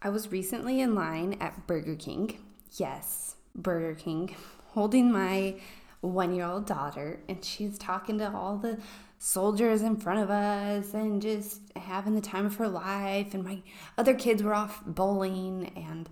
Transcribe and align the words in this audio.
I 0.00 0.10
was 0.10 0.30
recently 0.30 0.80
in 0.80 0.94
line 0.94 1.36
at 1.40 1.66
Burger 1.66 1.96
King. 1.96 2.38
Yes, 2.76 3.34
Burger 3.54 3.94
King, 3.94 4.34
holding 4.68 5.10
my 5.10 5.56
one 6.00 6.34
year 6.34 6.46
old 6.46 6.66
daughter, 6.66 7.20
and 7.28 7.44
she's 7.44 7.76
talking 7.76 8.18
to 8.18 8.32
all 8.32 8.56
the 8.56 8.78
soldiers 9.18 9.82
in 9.82 9.96
front 9.96 10.20
of 10.20 10.30
us 10.30 10.94
and 10.94 11.20
just 11.20 11.60
having 11.74 12.14
the 12.14 12.20
time 12.20 12.46
of 12.46 12.56
her 12.56 12.68
life. 12.68 13.34
And 13.34 13.42
my 13.42 13.62
other 13.96 14.14
kids 14.14 14.42
were 14.42 14.54
off 14.54 14.84
bowling, 14.86 15.72
and 15.76 16.08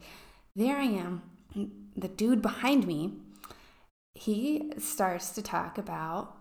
there 0.56 0.76
I 0.76 0.84
am. 0.84 1.22
The 1.96 2.08
dude 2.08 2.42
behind 2.42 2.86
me, 2.86 3.14
he 4.14 4.72
starts 4.78 5.30
to 5.30 5.42
talk 5.42 5.78
about 5.78 6.36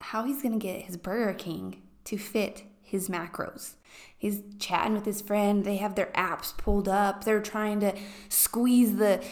how 0.00 0.24
he's 0.24 0.42
going 0.42 0.58
to 0.58 0.66
get 0.66 0.82
his 0.82 0.96
Burger 0.96 1.34
King 1.34 1.82
to 2.04 2.16
fit 2.16 2.64
his 2.86 3.08
macros. 3.08 3.74
He's 4.16 4.42
chatting 4.58 4.94
with 4.94 5.04
his 5.04 5.20
friend. 5.20 5.64
They 5.64 5.76
have 5.76 5.94
their 5.94 6.12
apps 6.14 6.56
pulled 6.56 6.88
up. 6.88 7.24
They're 7.24 7.42
trying 7.42 7.80
to 7.80 7.94
squeeze 8.28 8.96
the 8.96 9.22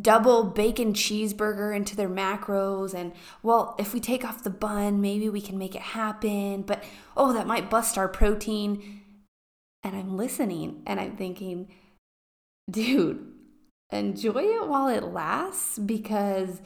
double 0.00 0.44
bacon 0.44 0.92
cheeseburger 0.92 1.74
into 1.74 1.96
their 1.96 2.08
macros. 2.08 2.94
And 2.94 3.12
well, 3.42 3.74
if 3.78 3.92
we 3.92 4.00
take 4.00 4.24
off 4.24 4.44
the 4.44 4.50
bun, 4.50 5.00
maybe 5.00 5.28
we 5.28 5.40
can 5.40 5.58
make 5.58 5.74
it 5.74 5.82
happen. 5.82 6.62
But 6.62 6.84
oh, 7.16 7.32
that 7.32 7.46
might 7.46 7.68
bust 7.68 7.98
our 7.98 8.08
protein. 8.08 9.02
And 9.82 9.96
I'm 9.96 10.16
listening 10.16 10.82
and 10.86 11.00
I'm 11.00 11.16
thinking, 11.16 11.68
dude, 12.70 13.26
enjoy 13.90 14.44
it 14.44 14.68
while 14.68 14.88
it 14.88 15.02
lasts 15.02 15.78
because 15.78 16.60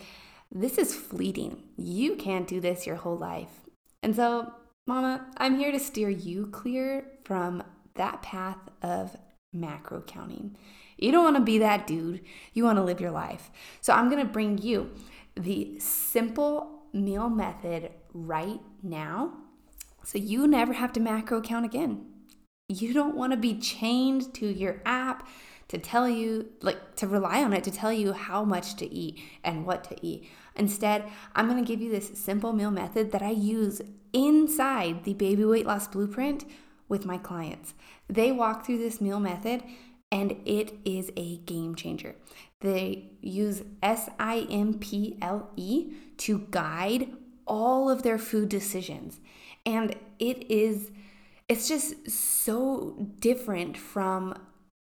this 0.52 0.78
is 0.78 0.94
fleeting. 0.94 1.62
You 1.76 2.16
can't 2.16 2.46
do 2.46 2.60
this 2.60 2.86
your 2.86 2.96
whole 2.96 3.16
life. 3.16 3.60
And 4.02 4.14
so 4.14 4.52
Mama, 4.86 5.26
I'm 5.38 5.56
here 5.58 5.72
to 5.72 5.80
steer 5.80 6.10
you 6.10 6.46
clear 6.48 7.06
from 7.24 7.62
that 7.94 8.20
path 8.20 8.58
of 8.82 9.16
macro 9.52 10.02
counting. 10.02 10.56
You 10.98 11.10
don't 11.10 11.24
want 11.24 11.36
to 11.36 11.42
be 11.42 11.58
that 11.58 11.86
dude. 11.86 12.20
You 12.52 12.64
want 12.64 12.76
to 12.76 12.84
live 12.84 13.00
your 13.00 13.10
life. 13.10 13.50
So 13.80 13.94
I'm 13.94 14.10
going 14.10 14.24
to 14.24 14.30
bring 14.30 14.58
you 14.58 14.90
the 15.36 15.78
simple 15.78 16.82
meal 16.92 17.30
method 17.30 17.92
right 18.12 18.60
now 18.82 19.32
so 20.04 20.18
you 20.18 20.46
never 20.46 20.74
have 20.74 20.92
to 20.92 21.00
macro 21.00 21.40
count 21.40 21.64
again. 21.64 22.04
You 22.68 22.92
don't 22.92 23.16
want 23.16 23.32
to 23.32 23.38
be 23.38 23.58
chained 23.58 24.34
to 24.34 24.46
your 24.46 24.82
app 24.84 25.26
to 25.68 25.78
tell 25.78 26.08
you, 26.08 26.50
like, 26.60 26.94
to 26.96 27.06
rely 27.06 27.42
on 27.42 27.54
it 27.54 27.64
to 27.64 27.70
tell 27.70 27.92
you 27.92 28.12
how 28.12 28.44
much 28.44 28.76
to 28.76 28.94
eat 28.94 29.18
and 29.42 29.64
what 29.64 29.84
to 29.84 29.96
eat. 30.06 30.28
Instead, 30.56 31.04
I'm 31.34 31.48
going 31.48 31.62
to 31.62 31.66
give 31.66 31.80
you 31.80 31.90
this 31.90 32.12
simple 32.14 32.52
meal 32.52 32.70
method 32.70 33.12
that 33.12 33.22
I 33.22 33.30
use 33.30 33.82
inside 34.12 35.04
the 35.04 35.14
baby 35.14 35.44
weight 35.44 35.66
loss 35.66 35.88
blueprint 35.88 36.44
with 36.88 37.04
my 37.04 37.18
clients. 37.18 37.74
They 38.08 38.30
walk 38.30 38.64
through 38.64 38.78
this 38.78 39.00
meal 39.00 39.20
method 39.20 39.62
and 40.12 40.36
it 40.44 40.74
is 40.84 41.10
a 41.16 41.38
game 41.38 41.74
changer. 41.74 42.14
They 42.60 43.10
use 43.20 43.62
S 43.82 44.08
I 44.18 44.46
M 44.48 44.74
P 44.74 45.18
L 45.20 45.50
E 45.56 45.92
to 46.18 46.46
guide 46.50 47.08
all 47.46 47.90
of 47.90 48.02
their 48.02 48.18
food 48.18 48.48
decisions. 48.48 49.20
And 49.66 49.96
it 50.18 50.50
is 50.50 50.92
it's 51.48 51.68
just 51.68 52.10
so 52.10 52.96
different 53.18 53.76
from 53.76 54.34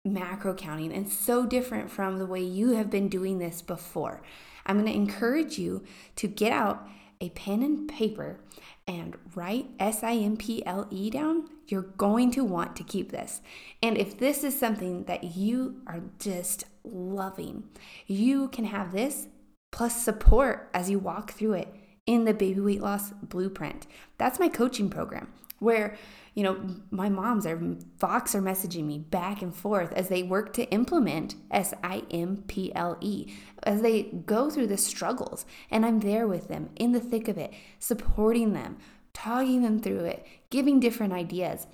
macro 0.03 0.53
counting 0.53 0.91
and 0.91 1.09
so 1.09 1.45
different 1.45 1.89
from 1.89 2.19
the 2.19 2.25
way 2.25 2.41
you 2.41 2.72
have 2.72 2.89
been 2.89 3.08
doing 3.08 3.39
this 3.39 3.61
before. 3.61 4.22
I'm 4.66 4.78
going 4.78 4.92
to 4.92 4.95
encourage 4.95 5.58
you 5.58 5.84
to 6.17 6.28
get 6.28 6.52
out 6.52 6.88
a 7.20 7.30
pen 7.30 7.62
and 7.62 7.88
paper 7.88 8.40
and 8.88 9.16
write 9.36 9.68
S 9.80 10.03
I 10.03 10.14
M 10.14 10.38
P 10.38 10.66
L 10.66 10.88
E 10.90 11.09
down. 11.09 11.48
You're 11.68 11.84
going 11.84 12.31
to 12.31 12.44
want 12.44 12.76
to 12.76 12.84
keep 12.84 13.12
this. 13.12 13.42
And 13.81 13.98
if 13.98 14.18
this 14.18 14.44
is 14.44 14.58
something 14.58 15.03
that 15.06 15.36
you 15.36 15.81
are 15.88 16.02
just 16.20 16.66
loving, 16.84 17.70
you 18.08 18.50
can 18.50 18.66
have 18.66 18.92
this 18.92 19.28
plus 19.72 20.03
support 20.03 20.70
as 20.73 20.90
you 20.90 21.00
walk 21.00 21.31
through 21.31 21.53
it 21.53 21.75
in 22.06 22.25
the 22.25 22.34
baby 22.34 22.59
weight 22.59 22.81
loss 22.81 23.12
blueprint. 23.22 23.88
That's 24.18 24.40
my 24.40 24.50
coaching 24.50 24.90
program 24.90 25.31
where 25.59 25.96
you 26.34 26.44
know, 26.44 26.64
my 26.92 27.09
moms 27.09 27.46
are 27.46 27.58
Voxer 27.58 28.42
messaging 28.42 28.86
me 28.86 29.00
back 29.00 29.42
and 29.42 29.53
forth 29.53 29.92
as 29.92 30.08
they 30.08 30.24
work 30.24 30.53
to 30.53 30.69
implement 30.72 31.36
S 31.52 31.74
I 31.84 32.03
M 32.09 32.44
P 32.47 32.74
L 32.74 32.97
E, 33.02 33.34
as 33.64 33.81
they 33.81 34.03
go 34.03 34.50
through 34.50 34.68
the 34.68 34.78
struggles. 34.78 35.46
And 35.70 35.86
I'm 35.86 36.00
there 36.00 36.28
with 36.28 36.47
them 36.47 36.70
in 36.78 36.94
the 36.94 37.02
thick 37.02 37.28
of 37.28 37.38
it, 37.38 37.53
supporting 37.80 38.53
them, 38.53 38.78
talking 39.14 39.62
them 39.62 39.81
through 39.81 40.06
it, 40.06 40.25
giving 40.50 40.80
different 40.80 41.12
ideas. 41.12 41.68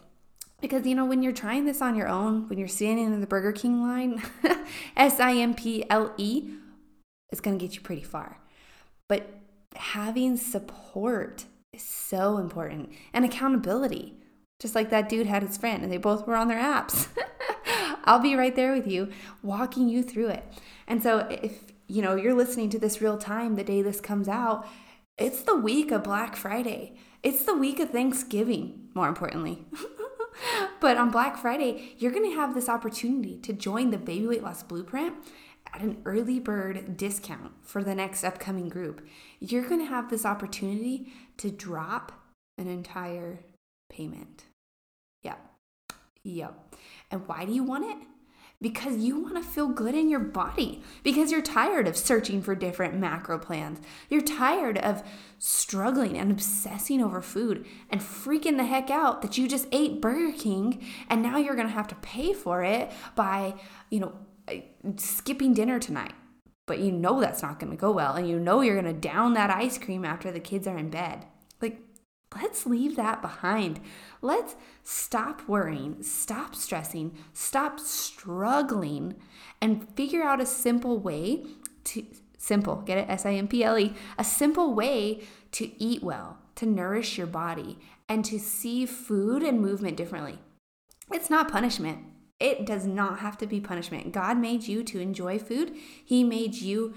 Because, 0.59 0.87
you 0.87 0.95
know, 0.95 1.05
when 1.05 1.21
you're 1.21 1.33
trying 1.33 1.65
this 1.65 1.83
on 1.83 1.95
your 1.95 2.07
own, 2.07 2.49
when 2.49 2.57
you're 2.57 2.67
standing 2.67 3.05
in 3.05 3.21
the 3.21 3.27
Burger 3.27 3.51
King 3.51 3.83
line, 3.83 4.23
S 4.97 5.19
I 5.19 5.33
M 5.33 5.53
P 5.53 5.85
L 5.87 6.15
E 6.17 6.49
is 7.31 7.41
going 7.41 7.59
to 7.59 7.63
get 7.63 7.75
you 7.75 7.81
pretty 7.81 8.01
far. 8.01 8.39
But 9.07 9.39
having 9.75 10.35
support 10.35 11.45
is 11.73 11.83
so 11.83 12.39
important 12.39 12.89
and 13.13 13.23
accountability 13.23 14.17
just 14.59 14.75
like 14.75 14.89
that 14.89 15.09
dude 15.09 15.27
had 15.27 15.43
his 15.43 15.57
friend 15.57 15.83
and 15.83 15.91
they 15.91 15.97
both 15.97 16.25
were 16.25 16.35
on 16.35 16.47
their 16.47 16.59
apps. 16.59 17.07
I'll 18.05 18.19
be 18.19 18.35
right 18.35 18.55
there 18.55 18.73
with 18.73 18.87
you, 18.87 19.11
walking 19.43 19.89
you 19.89 20.01
through 20.01 20.29
it. 20.29 20.45
And 20.87 21.03
so 21.03 21.27
if 21.29 21.71
you 21.87 22.01
know 22.01 22.15
you're 22.15 22.33
listening 22.33 22.69
to 22.71 22.79
this 22.79 23.01
real 23.01 23.17
time 23.17 23.55
the 23.55 23.63
day 23.63 23.81
this 23.81 23.99
comes 23.99 24.27
out, 24.27 24.67
it's 25.17 25.41
the 25.41 25.55
week 25.55 25.91
of 25.91 26.03
Black 26.03 26.35
Friday. 26.35 26.95
It's 27.23 27.43
the 27.43 27.55
week 27.55 27.79
of 27.79 27.89
Thanksgiving, 27.89 28.89
more 28.93 29.09
importantly. 29.09 29.65
but 30.79 30.97
on 30.97 31.11
Black 31.11 31.37
Friday, 31.37 31.95
you're 31.97 32.11
going 32.11 32.29
to 32.29 32.35
have 32.35 32.53
this 32.53 32.69
opportunity 32.69 33.37
to 33.39 33.53
join 33.53 33.89
the 33.89 33.97
Baby 33.97 34.27
Weight 34.27 34.43
Loss 34.43 34.63
Blueprint 34.63 35.15
at 35.73 35.81
an 35.81 35.97
early 36.05 36.39
bird 36.39 36.95
discount 36.95 37.51
for 37.61 37.83
the 37.83 37.95
next 37.95 38.23
upcoming 38.23 38.69
group. 38.69 39.05
You're 39.39 39.67
going 39.67 39.81
to 39.81 39.87
have 39.87 40.09
this 40.09 40.25
opportunity 40.25 41.11
to 41.37 41.51
drop 41.51 42.11
an 42.57 42.67
entire 42.67 43.39
payment. 43.89 44.45
Yep. 46.27 46.75
And 47.09 47.25
why 47.25 47.45
do 47.45 47.53
you 47.53 47.63
want 47.63 47.85
it? 47.85 48.05
Because 48.59 48.97
you 48.97 49.21
want 49.21 49.35
to 49.35 49.49
feel 49.49 49.67
good 49.67 49.95
in 49.95 50.09
your 50.09 50.19
body. 50.19 50.83
Because 51.01 51.31
you're 51.31 51.41
tired 51.41 51.87
of 51.87 51.95
searching 51.95 52.41
for 52.41 52.53
different 52.53 52.95
macro 52.95 53.39
plans. 53.39 53.79
You're 54.09 54.21
tired 54.21 54.77
of 54.79 55.03
struggling 55.39 56.17
and 56.17 56.29
obsessing 56.29 57.01
over 57.01 57.21
food 57.21 57.65
and 57.89 58.01
freaking 58.01 58.57
the 58.57 58.65
heck 58.65 58.89
out 58.89 59.21
that 59.21 59.37
you 59.37 59.47
just 59.47 59.67
ate 59.71 60.01
Burger 60.01 60.35
King 60.37 60.83
and 61.09 61.23
now 61.23 61.37
you're 61.37 61.55
going 61.55 61.67
to 61.67 61.73
have 61.73 61.87
to 61.87 61.95
pay 61.95 62.33
for 62.33 62.61
it 62.61 62.91
by, 63.15 63.53
you 63.89 64.01
know, 64.01 64.13
uh, 64.49 64.55
skipping 64.97 65.53
dinner 65.53 65.79
tonight. 65.79 66.13
But 66.65 66.79
you 66.79 66.91
know 66.91 67.21
that's 67.21 67.41
not 67.41 67.59
going 67.59 67.71
to 67.71 67.77
go 67.77 67.91
well 67.91 68.15
and 68.15 68.27
you 68.27 68.37
know 68.37 68.59
you're 68.59 68.81
going 68.81 68.93
to 68.93 68.99
down 68.99 69.33
that 69.35 69.49
ice 69.49 69.77
cream 69.77 70.03
after 70.03 70.29
the 70.29 70.41
kids 70.41 70.67
are 70.67 70.77
in 70.77 70.89
bed. 70.89 71.25
Let's 72.35 72.65
leave 72.65 72.95
that 72.97 73.21
behind. 73.21 73.79
Let's 74.21 74.55
stop 74.83 75.47
worrying, 75.47 76.03
stop 76.03 76.55
stressing, 76.55 77.17
stop 77.33 77.79
struggling, 77.79 79.15
and 79.61 79.87
figure 79.95 80.23
out 80.23 80.41
a 80.41 80.45
simple 80.45 80.99
way 80.99 81.45
to 81.85 82.05
simple, 82.37 82.77
get 82.77 82.97
it? 82.97 83.09
S 83.09 83.25
I 83.25 83.33
M 83.33 83.47
P 83.47 83.63
L 83.63 83.77
E, 83.77 83.93
a 84.17 84.23
simple 84.23 84.73
way 84.73 85.23
to 85.53 85.71
eat 85.81 86.03
well, 86.03 86.37
to 86.55 86.65
nourish 86.65 87.17
your 87.17 87.27
body, 87.27 87.79
and 88.07 88.23
to 88.25 88.39
see 88.39 88.85
food 88.85 89.41
and 89.41 89.59
movement 89.59 89.97
differently. 89.97 90.39
It's 91.11 91.29
not 91.29 91.51
punishment. 91.51 91.99
It 92.39 92.65
does 92.65 92.85
not 92.85 93.19
have 93.19 93.37
to 93.39 93.47
be 93.47 93.59
punishment. 93.59 94.11
God 94.11 94.37
made 94.37 94.67
you 94.67 94.83
to 94.83 94.99
enjoy 94.99 95.39
food, 95.39 95.75
He 96.05 96.23
made 96.23 96.55
you 96.55 96.93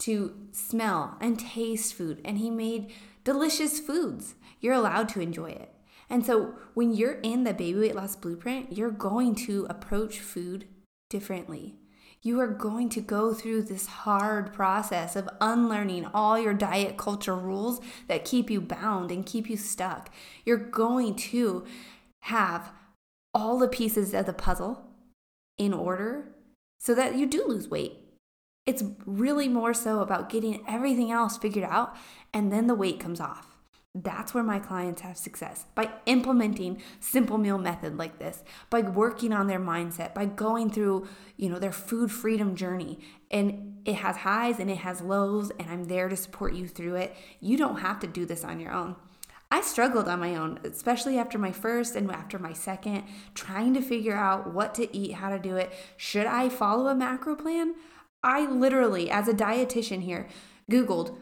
to 0.00 0.34
smell 0.50 1.16
and 1.20 1.38
taste 1.38 1.94
food, 1.94 2.20
and 2.24 2.38
He 2.38 2.50
made 2.50 2.92
delicious 3.24 3.80
foods 3.80 4.34
you're 4.62 4.72
allowed 4.72 5.08
to 5.10 5.20
enjoy 5.20 5.50
it. 5.50 5.74
And 6.08 6.24
so 6.24 6.54
when 6.74 6.94
you're 6.94 7.20
in 7.22 7.44
the 7.44 7.52
baby 7.52 7.80
weight 7.80 7.94
loss 7.94 8.16
blueprint, 8.16 8.72
you're 8.72 8.90
going 8.90 9.34
to 9.46 9.66
approach 9.68 10.20
food 10.20 10.66
differently. 11.10 11.74
You 12.22 12.38
are 12.40 12.48
going 12.48 12.88
to 12.90 13.00
go 13.00 13.34
through 13.34 13.62
this 13.62 13.86
hard 13.86 14.52
process 14.52 15.16
of 15.16 15.28
unlearning 15.40 16.06
all 16.14 16.38
your 16.38 16.54
diet 16.54 16.96
culture 16.96 17.34
rules 17.34 17.80
that 18.06 18.24
keep 18.24 18.48
you 18.48 18.60
bound 18.60 19.10
and 19.10 19.26
keep 19.26 19.50
you 19.50 19.56
stuck. 19.56 20.10
You're 20.44 20.56
going 20.56 21.16
to 21.16 21.66
have 22.20 22.70
all 23.34 23.58
the 23.58 23.66
pieces 23.66 24.14
of 24.14 24.26
the 24.26 24.32
puzzle 24.32 24.86
in 25.58 25.74
order 25.74 26.28
so 26.78 26.94
that 26.94 27.16
you 27.16 27.26
do 27.26 27.44
lose 27.44 27.68
weight. 27.68 28.01
It's 28.64 28.84
really 29.04 29.48
more 29.48 29.74
so 29.74 30.00
about 30.00 30.28
getting 30.28 30.64
everything 30.68 31.10
else 31.10 31.36
figured 31.36 31.64
out 31.64 31.96
and 32.32 32.52
then 32.52 32.68
the 32.68 32.74
weight 32.74 33.00
comes 33.00 33.20
off. 33.20 33.48
That's 33.94 34.32
where 34.32 34.44
my 34.44 34.58
clients 34.58 35.02
have 35.02 35.18
success 35.18 35.66
by 35.74 35.90
implementing 36.06 36.80
simple 36.98 37.36
meal 37.36 37.58
method 37.58 37.98
like 37.98 38.18
this, 38.18 38.42
by 38.70 38.80
working 38.80 39.32
on 39.34 39.48
their 39.48 39.60
mindset, 39.60 40.14
by 40.14 40.24
going 40.24 40.70
through, 40.70 41.08
you 41.36 41.50
know, 41.50 41.58
their 41.58 41.72
food 41.72 42.10
freedom 42.10 42.54
journey. 42.54 43.00
And 43.30 43.82
it 43.84 43.96
has 43.96 44.18
highs 44.18 44.60
and 44.60 44.70
it 44.70 44.78
has 44.78 45.02
lows 45.02 45.50
and 45.58 45.68
I'm 45.68 45.84
there 45.84 46.08
to 46.08 46.16
support 46.16 46.54
you 46.54 46.66
through 46.68 46.94
it. 46.94 47.14
You 47.40 47.58
don't 47.58 47.80
have 47.80 48.00
to 48.00 48.06
do 48.06 48.24
this 48.24 48.44
on 48.44 48.60
your 48.60 48.72
own. 48.72 48.96
I 49.50 49.60
struggled 49.60 50.08
on 50.08 50.20
my 50.20 50.36
own, 50.36 50.60
especially 50.64 51.18
after 51.18 51.36
my 51.36 51.52
first 51.52 51.94
and 51.94 52.10
after 52.10 52.38
my 52.38 52.54
second, 52.54 53.04
trying 53.34 53.74
to 53.74 53.82
figure 53.82 54.16
out 54.16 54.54
what 54.54 54.74
to 54.76 54.96
eat, 54.96 55.12
how 55.12 55.28
to 55.28 55.38
do 55.38 55.56
it. 55.56 55.70
Should 55.98 56.24
I 56.24 56.48
follow 56.48 56.86
a 56.86 56.94
macro 56.94 57.36
plan? 57.36 57.74
I 58.22 58.46
literally, 58.46 59.10
as 59.10 59.28
a 59.28 59.34
dietitian 59.34 60.02
here, 60.02 60.28
Googled 60.70 61.16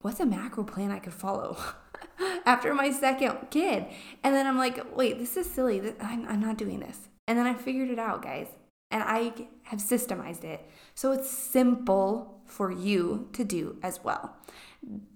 what's 0.00 0.20
a 0.20 0.26
macro 0.26 0.64
plan 0.64 0.90
I 0.90 0.98
could 0.98 1.14
follow 1.14 1.56
after 2.46 2.74
my 2.74 2.90
second 2.90 3.50
kid. 3.50 3.86
And 4.22 4.34
then 4.34 4.46
I'm 4.46 4.58
like, 4.58 4.96
wait, 4.96 5.18
this 5.18 5.36
is 5.36 5.50
silly. 5.50 5.94
I'm, 6.00 6.40
not 6.40 6.58
doing 6.58 6.80
this. 6.80 7.08
And 7.26 7.38
then 7.38 7.46
I 7.46 7.54
figured 7.54 7.90
it 7.90 7.98
out, 7.98 8.22
guys. 8.22 8.48
And 8.90 9.02
I 9.02 9.32
have 9.64 9.80
systemized 9.80 10.44
it. 10.44 10.68
So 10.94 11.12
it's 11.12 11.28
simple 11.28 12.40
for 12.46 12.70
you 12.70 13.28
to 13.34 13.44
do 13.44 13.76
as 13.82 14.02
well. 14.02 14.36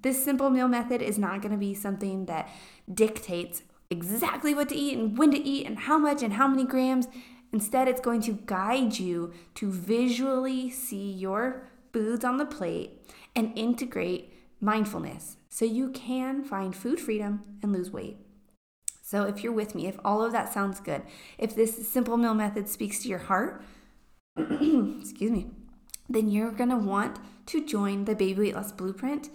This 0.03 0.23
simple 0.23 0.51
meal 0.51 0.69
method 0.69 1.01
is 1.01 1.19
not 1.19 1.41
going 1.41 1.53
to 1.53 1.59
be 1.59 1.73
something 1.73 2.27
that 2.27 2.51
dictates 2.93 3.63
exactly 3.89 4.55
what 4.55 4.69
to 4.69 4.75
eat 4.75 4.99
and 4.99 5.17
when 5.17 5.31
to 5.31 5.39
eat 5.39 5.67
and 5.67 5.79
how 5.79 5.97
much 5.97 6.23
and 6.23 6.35
how 6.35 6.49
many 6.49 6.65
grams. 6.67 7.07
Instead, 7.53 7.87
it's 7.87 8.01
going 8.01 8.23
to 8.23 8.39
guide 8.47 8.99
you 8.99 9.33
to 9.55 9.71
visually 9.71 10.71
see 10.71 11.11
your 11.13 11.69
foods 11.93 12.25
on 12.25 12.39
the 12.39 12.47
plate 12.47 13.03
and 13.37 13.57
integrate 13.57 14.33
mindfulness 14.61 15.37
so 15.49 15.65
you 15.65 15.91
can 15.91 16.43
find 16.43 16.75
food 16.75 16.99
freedom 16.99 17.43
and 17.63 17.73
lose 17.73 17.91
weight. 17.91 18.17
So, 19.03 19.25
if 19.25 19.45
you're 19.45 19.53
with 19.53 19.75
me, 19.75 19.87
if 19.87 19.99
all 20.05 20.25
of 20.25 20.33
that 20.33 20.53
sounds 20.53 20.81
good, 20.81 21.03
if 21.37 21.55
this 21.55 21.87
simple 21.87 22.17
meal 22.17 22.33
method 22.33 22.69
speaks 22.69 23.01
to 23.01 23.09
your 23.09 23.19
heart, 23.19 23.63
excuse 24.37 25.31
me, 25.31 25.51
then 26.09 26.29
you're 26.29 26.53
gonna 26.53 26.79
want 26.79 27.19
to 27.47 27.67
join 27.67 28.07
the 28.07 28.15
Baby 28.15 28.41
Weight 28.41 28.55
Loss 28.55 28.73
Blueprint 28.73 29.29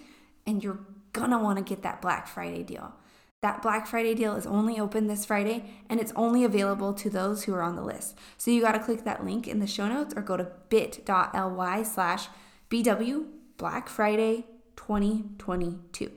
and 0.47 0.63
you're 0.63 0.79
gonna 1.13 1.37
wanna 1.37 1.61
get 1.61 1.83
that 1.83 2.01
Black 2.01 2.27
Friday 2.27 2.63
deal. 2.63 2.95
That 3.42 3.62
Black 3.62 3.86
Friday 3.86 4.16
deal 4.16 4.36
is 4.36 4.48
only 4.48 4.80
open 4.80 5.07
this 5.07 5.25
Friday 5.25 5.66
and 5.89 6.00
it's 6.00 6.13
only 6.16 6.44
available 6.44 6.94
to 6.95 7.10
those 7.10 7.44
who 7.44 7.54
are 7.54 7.62
on 7.62 7.75
the 7.75 7.84
list. 7.84 8.18
So 8.36 8.50
you 8.50 8.62
gotta 8.62 8.80
click 8.80 9.04
that 9.04 9.24
link 9.24 9.48
in 9.48 9.60
the 9.60 9.68
show 9.68 9.88
notes 9.88 10.13
or 10.16 10.22
go 10.22 10.38
to 10.38 10.48
bit.ly 10.69 11.84
slash 11.84 12.28
BW 12.69 13.25
Black 13.57 13.89
Friday 13.89 14.45
2022. 14.75 16.12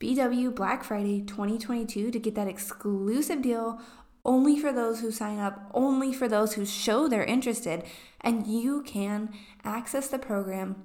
BW 0.00 0.54
Black 0.54 0.82
Friday 0.82 1.20
2022 1.20 2.10
to 2.10 2.18
get 2.18 2.34
that 2.34 2.48
exclusive 2.48 3.42
deal 3.42 3.80
only 4.24 4.58
for 4.58 4.72
those 4.72 5.00
who 5.00 5.10
sign 5.10 5.38
up, 5.38 5.70
only 5.74 6.12
for 6.12 6.28
those 6.28 6.54
who 6.54 6.64
show 6.64 7.08
they're 7.08 7.24
interested, 7.24 7.84
and 8.20 8.46
you 8.46 8.82
can 8.82 9.32
access 9.64 10.08
the 10.08 10.18
program 10.18 10.76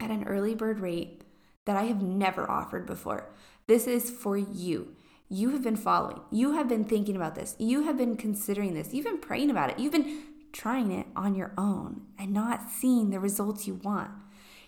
at 0.00 0.10
an 0.10 0.24
early 0.24 0.54
bird 0.54 0.80
rate 0.80 1.22
that 1.64 1.76
I 1.76 1.84
have 1.84 2.02
never 2.02 2.50
offered 2.50 2.86
before. 2.86 3.30
This 3.68 3.86
is 3.86 4.10
for 4.10 4.36
you. 4.36 4.96
You 5.28 5.50
have 5.50 5.62
been 5.62 5.76
following, 5.76 6.22
you 6.30 6.52
have 6.52 6.70
been 6.70 6.86
thinking 6.86 7.14
about 7.14 7.34
this, 7.34 7.54
you 7.58 7.82
have 7.82 7.98
been 7.98 8.16
considering 8.16 8.72
this, 8.72 8.94
you've 8.94 9.04
been 9.04 9.18
praying 9.18 9.50
about 9.50 9.68
it, 9.68 9.78
you've 9.78 9.92
been 9.92 10.22
trying 10.52 10.90
it 10.90 11.06
on 11.14 11.34
your 11.34 11.52
own 11.58 12.06
and 12.18 12.32
not 12.32 12.70
seeing 12.70 13.10
the 13.10 13.20
results 13.20 13.66
you 13.66 13.74
want. 13.74 14.10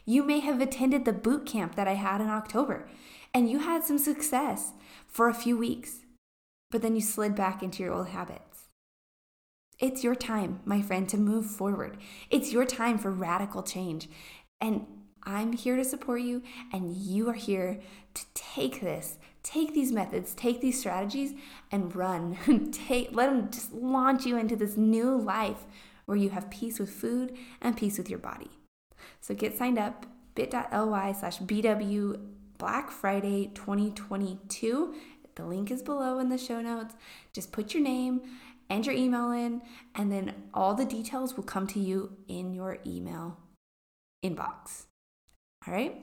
You 0.04 0.22
may 0.22 0.40
have 0.40 0.60
attended 0.60 1.06
the 1.06 1.14
boot 1.14 1.46
camp 1.46 1.76
that 1.76 1.88
I 1.88 1.94
had 1.94 2.20
in 2.20 2.28
October 2.28 2.90
and 3.32 3.50
you 3.50 3.60
had 3.60 3.84
some 3.84 3.96
success 3.96 4.74
for 5.06 5.30
a 5.30 5.34
few 5.34 5.56
weeks, 5.56 6.00
but 6.70 6.82
then 6.82 6.94
you 6.94 7.00
slid 7.00 7.34
back 7.34 7.62
into 7.62 7.82
your 7.82 7.94
old 7.94 8.08
habits. 8.08 8.68
It's 9.78 10.04
your 10.04 10.14
time, 10.14 10.60
my 10.66 10.82
friend, 10.82 11.08
to 11.08 11.16
move 11.16 11.46
forward. 11.46 11.96
It's 12.28 12.52
your 12.52 12.66
time 12.66 12.98
for 12.98 13.10
radical 13.10 13.62
change. 13.62 14.10
And 14.60 14.86
I'm 15.22 15.52
here 15.52 15.76
to 15.76 15.84
support 15.84 16.22
you, 16.22 16.42
and 16.72 16.96
you 16.96 17.28
are 17.28 17.34
here 17.34 17.80
to 18.14 18.22
take 18.34 18.80
this, 18.80 19.18
take 19.42 19.74
these 19.74 19.92
methods, 19.92 20.34
take 20.34 20.60
these 20.60 20.78
strategies, 20.78 21.34
and 21.70 21.94
run. 21.94 22.70
take, 22.72 23.14
let 23.14 23.30
them 23.30 23.50
just 23.50 23.72
launch 23.72 24.26
you 24.26 24.36
into 24.36 24.56
this 24.56 24.76
new 24.76 25.16
life 25.16 25.66
where 26.06 26.16
you 26.16 26.30
have 26.30 26.50
peace 26.50 26.78
with 26.78 26.90
food 26.90 27.36
and 27.60 27.76
peace 27.76 27.98
with 27.98 28.10
your 28.10 28.18
body. 28.18 28.50
So 29.20 29.34
get 29.34 29.56
signed 29.56 29.78
up 29.78 30.06
bit.ly 30.34 31.12
slash 31.12 31.38
BW 31.38 32.20
Black 32.58 32.90
Friday 32.90 33.50
2022. 33.54 34.94
The 35.34 35.44
link 35.44 35.70
is 35.70 35.82
below 35.82 36.18
in 36.18 36.28
the 36.28 36.38
show 36.38 36.60
notes. 36.60 36.94
Just 37.32 37.52
put 37.52 37.72
your 37.74 37.82
name 37.82 38.22
and 38.68 38.86
your 38.86 38.94
email 38.94 39.32
in, 39.32 39.62
and 39.94 40.12
then 40.12 40.34
all 40.54 40.74
the 40.74 40.84
details 40.84 41.36
will 41.36 41.44
come 41.44 41.66
to 41.66 41.80
you 41.80 42.16
in 42.28 42.54
your 42.54 42.78
email 42.86 43.36
inbox. 44.24 44.84
All 45.66 45.74
right? 45.74 45.94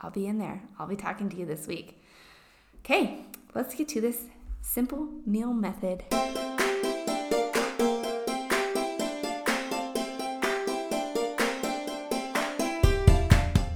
I'll 0.00 0.12
be 0.12 0.28
in 0.28 0.38
there. 0.38 0.62
I'll 0.78 0.86
be 0.86 0.94
talking 0.94 1.28
to 1.30 1.36
you 1.36 1.44
this 1.44 1.66
week. 1.66 2.00
Okay, 2.78 3.26
let's 3.56 3.74
get 3.74 3.88
to 3.88 4.00
this 4.00 4.26
simple 4.60 5.08
meal 5.26 5.52
method. 5.52 6.04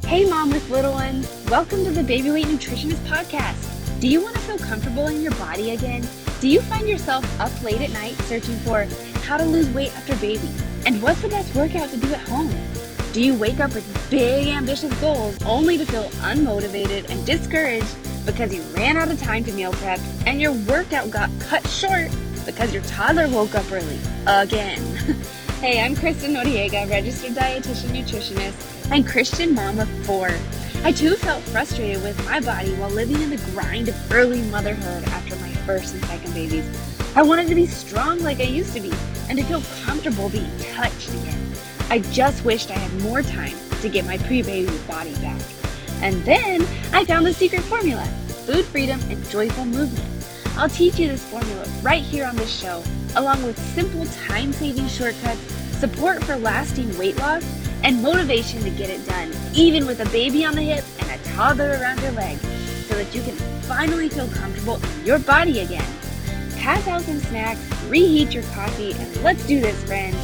Hey, 0.07 0.25
mom 0.31 0.51
with 0.51 0.71
little 0.71 0.93
ones. 0.93 1.29
Welcome 1.51 1.85
to 1.85 1.91
the 1.91 2.05
Baby 2.05 2.31
Weight 2.31 2.47
Nutritionist 2.47 3.05
Podcast. 3.09 4.01
Do 4.01 4.07
you 4.07 4.23
want 4.23 4.37
to 4.37 4.41
feel 4.43 4.59
comfortable 4.59 5.09
in 5.09 5.21
your 5.21 5.35
body 5.35 5.73
again? 5.73 6.07
Do 6.41 6.47
you 6.47 6.61
find 6.61 6.89
yourself 6.89 7.25
up 7.41 7.61
late 7.61 7.81
at 7.81 7.91
night 7.91 8.15
searching 8.29 8.55
for 8.59 8.85
how 9.23 9.37
to 9.37 9.45
lose 9.45 9.69
weight 9.71 9.93
after 9.97 10.15
baby? 10.17 10.49
And 10.87 11.03
what's 11.03 11.23
the 11.23 11.29
best 11.29 11.53
workout 11.57 11.91
to 11.91 11.97
do 11.97 12.15
at 12.15 12.21
home? 12.29 12.55
Do 13.17 13.25
you 13.25 13.35
wake 13.35 13.61
up 13.61 13.73
with 13.73 14.11
big, 14.11 14.49
ambitious 14.49 14.93
goals 15.01 15.43
only 15.47 15.79
to 15.79 15.87
feel 15.87 16.05
unmotivated 16.21 17.09
and 17.09 17.25
discouraged 17.25 17.97
because 18.27 18.55
you 18.55 18.61
ran 18.77 18.99
out 18.99 19.11
of 19.11 19.19
time 19.19 19.43
to 19.45 19.53
meal 19.53 19.73
prep 19.73 19.99
and 20.27 20.39
your 20.39 20.53
workout 20.53 21.11
got 21.11 21.31
cut 21.41 21.67
short 21.67 22.11
because 22.45 22.75
your 22.75 22.83
toddler 22.83 23.27
woke 23.31 23.55
up 23.55 23.65
early 23.73 23.99
again? 24.27 24.83
hey, 25.63 25.81
I'm 25.83 25.97
Kristen 25.97 26.35
Noriega, 26.35 26.91
registered 26.91 27.31
dietitian 27.31 27.97
nutritionist 27.97 28.91
and 28.93 29.09
Christian 29.09 29.55
mom 29.55 29.79
of 29.79 29.89
four. 30.05 30.29
I 30.85 30.93
too 30.93 31.15
felt 31.15 31.43
frustrated 31.45 32.03
with 32.03 32.23
my 32.27 32.41
body 32.41 32.75
while 32.75 32.91
living 32.91 33.23
in 33.23 33.31
the 33.31 33.43
grind 33.53 33.89
of 33.89 34.13
early 34.13 34.43
motherhood 34.51 35.05
after 35.05 35.37
my 35.37 35.49
first 35.65 35.95
and 35.95 36.05
second 36.05 36.35
babies. 36.35 36.69
I 37.17 37.23
wanted 37.23 37.49
to 37.49 37.55
be 37.55 37.67
strong 37.67 38.19
like 38.19 38.41
I 38.41 38.43
used 38.43 38.75
to 38.75 38.81
be 38.81 38.93
and 39.31 39.39
to 39.39 39.45
feel 39.47 39.63
comfortable 39.87 40.29
being 40.29 40.51
touched 40.59 41.09
again. 41.15 41.36
I 41.89 42.01
just 42.01 42.45
wished 42.45 42.71
I 42.71 42.75
had 42.75 43.03
more 43.03 43.23
time 43.23 43.57
to 43.81 43.89
get 43.89 44.05
my 44.05 44.19
pre 44.19 44.43
baby 44.43 44.77
body 44.89 45.15
back. 45.17 45.41
And 46.03 46.23
then 46.25 46.63
I 46.93 47.05
found 47.05 47.25
the 47.27 47.33
secret 47.33 47.63
formula 47.63 48.05
food 48.47 48.65
freedom 48.65 49.01
and 49.11 49.29
joyful 49.29 49.65
movement. 49.65 50.09
I'll 50.57 50.69
teach 50.69 50.99
you 50.99 51.09
this 51.09 51.25
formula 51.25 51.67
right 51.83 52.03
here 52.03 52.25
on 52.25 52.37
this 52.37 52.51
show, 52.51 52.83
along 53.17 53.43
with 53.43 53.59
simple 53.75 54.07
time 54.27 54.53
saving 54.53 54.89
shortcuts, 54.89 55.41
support 55.79 56.23
for 56.25 56.37
lasting 56.37 56.97
weight 56.97 57.17
loss 57.19 57.45
and 57.83 58.03
motivation 58.03 58.63
to 58.63 58.71
get 58.71 58.89
it 58.89 59.05
done, 59.07 59.33
even 59.53 59.87
with 59.87 60.01
a 60.01 60.09
baby 60.11 60.45
on 60.45 60.55
the 60.55 60.63
hip 60.63 60.85
and 61.01 61.21
a 61.21 61.25
toddler 61.25 61.79
around 61.81 62.01
your 62.01 62.13
leg, 62.13 62.39
so 62.89 62.95
that 62.95 63.15
you 63.15 63.23
can 63.23 63.35
finally 63.63 64.09
feel 64.09 64.29
comfortable 64.29 64.77
in 64.77 65.05
your 65.05 65.19
body 65.19 65.61
again. 65.61 65.87
Pass 66.57 66.87
out 66.89 67.03
some 67.03 67.19
snacks, 67.19 67.61
reheat 67.89 68.33
your 68.33 68.45
coffee, 68.55 68.93
and 68.93 69.23
let's 69.23 69.47
do 69.47 69.61
this, 69.61 69.83
friend. 69.85 70.17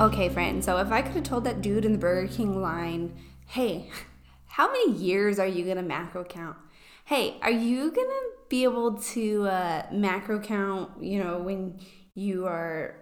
Okay, 0.00 0.30
friend, 0.30 0.64
so 0.64 0.78
if 0.78 0.90
I 0.90 1.02
could 1.02 1.12
have 1.12 1.24
told 1.24 1.44
that 1.44 1.60
dude 1.60 1.84
in 1.84 1.92
the 1.92 1.98
Burger 1.98 2.26
King 2.26 2.62
line, 2.62 3.14
hey, 3.48 3.90
how 4.46 4.66
many 4.72 4.92
years 4.92 5.38
are 5.38 5.46
you 5.46 5.62
gonna 5.62 5.82
macro 5.82 6.24
count? 6.24 6.56
Hey, 7.04 7.36
are 7.42 7.50
you 7.50 7.92
gonna 7.92 8.08
be 8.48 8.64
able 8.64 8.94
to 8.94 9.46
uh, 9.46 9.86
macro 9.92 10.40
count, 10.40 10.90
you 11.02 11.22
know, 11.22 11.36
when 11.36 11.80
you 12.14 12.46
are 12.46 12.94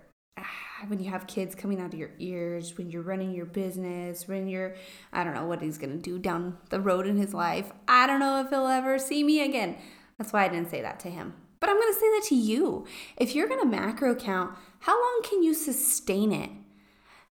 when 0.89 0.99
you 0.99 1.09
have 1.11 1.29
kids 1.29 1.55
coming 1.55 1.81
out 1.81 1.93
of 1.93 1.99
your 2.01 2.11
ears, 2.19 2.77
when 2.77 2.91
you're 2.91 3.03
running 3.03 3.33
your 3.33 3.47
business, 3.47 4.27
when 4.27 4.49
you're, 4.49 4.75
I 5.13 5.23
don't 5.23 5.35
know 5.35 5.47
what 5.47 5.63
he's 5.63 5.79
to 5.99 6.03
do 6.03 6.19
down 6.19 6.59
the 6.71 6.81
road 6.81 7.07
in 7.07 7.17
his 7.17 7.33
life. 7.33 7.71
I 7.87 8.09
don't 8.09 8.21
know 8.21 8.41
if 8.41 8.51
he'll 8.51 8.67
ever 8.67 8.99
see 8.99 9.23
me 9.23 9.41
again. 9.41 9.77
That's 10.19 10.33
why 10.33 10.45
I 10.45 10.49
didn't 10.49 10.71
say 10.71 10.83
that 10.83 10.99
to 11.01 11.11
him. 11.11 11.35
But 11.61 11.71
I'm 11.71 11.77
to 11.77 11.95
say 11.95 12.07
that 12.07 12.25
to 12.29 12.35
you. 12.37 12.87
If 13.17 13.35
you're 13.35 13.49
to 13.61 13.67
macro 13.67 14.15
count, 14.15 14.57
how 14.81 15.01
long 15.01 15.23
can 15.25 15.43
you 15.43 15.55
sustain 15.55 16.33
it? 16.33 16.51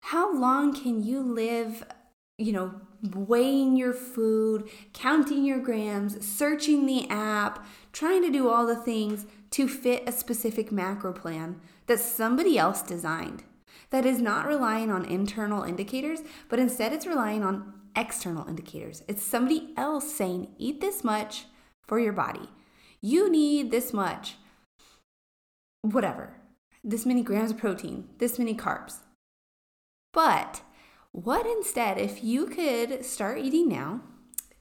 How 0.01 0.34
long 0.34 0.74
can 0.74 1.04
you 1.04 1.22
live, 1.22 1.86
you 2.38 2.54
know, 2.54 2.82
weighing 3.13 3.75
your 3.75 3.94
food, 3.94 4.70
counting 4.94 5.44
your 5.44 5.60
grams, 5.60 6.25
searching 6.25 6.86
the 6.86 7.10
app, 7.10 7.66
trying 7.92 8.22
to 8.24 8.32
do 8.32 8.50
all 8.50 8.66
the 8.66 8.75
things 8.75 9.25
to 9.51 9.68
fit 9.68 10.04
a 10.08 10.12
specific 10.12 10.72
macro 10.72 11.13
plan 11.13 11.60
that 11.88 12.00
somebody 12.00 12.58
else 12.58 12.82
designed 12.82 13.44
that 13.89 14.06
is 14.06 14.20
not 14.20 14.48
relying 14.48 14.92
on 14.92 15.06
internal 15.06 15.63
indicators, 15.63 16.20
but 16.50 16.60
instead 16.60 16.94
it's 16.94 17.08
relying 17.08 17.44
on 17.44 17.74
external 17.96 18.48
indicators. 18.48 19.04
It's 19.08 19.24
somebody 19.24 19.74
else 19.77 20.13
saying, 20.13 20.54
eat 20.58 20.82
this 20.82 21.04
much 21.04 21.46
for 21.82 22.00
your 22.00 22.13
body. 22.13 22.50
You 23.01 23.32
need 23.32 23.72
this 23.72 23.94
much, 23.94 24.36
whatever, 25.82 26.34
this 26.84 27.06
many 27.06 27.24
grams 27.24 27.51
of 27.51 27.58
protein, 27.58 28.10
this 28.18 28.38
many 28.38 28.56
carbs. 28.56 28.98
But 30.17 30.62
what 31.12 31.45
instead 31.45 32.00
if 32.00 32.24
you 32.24 32.47
could 32.47 33.05
start 33.05 33.38
eating 33.38 33.69
now 33.69 34.01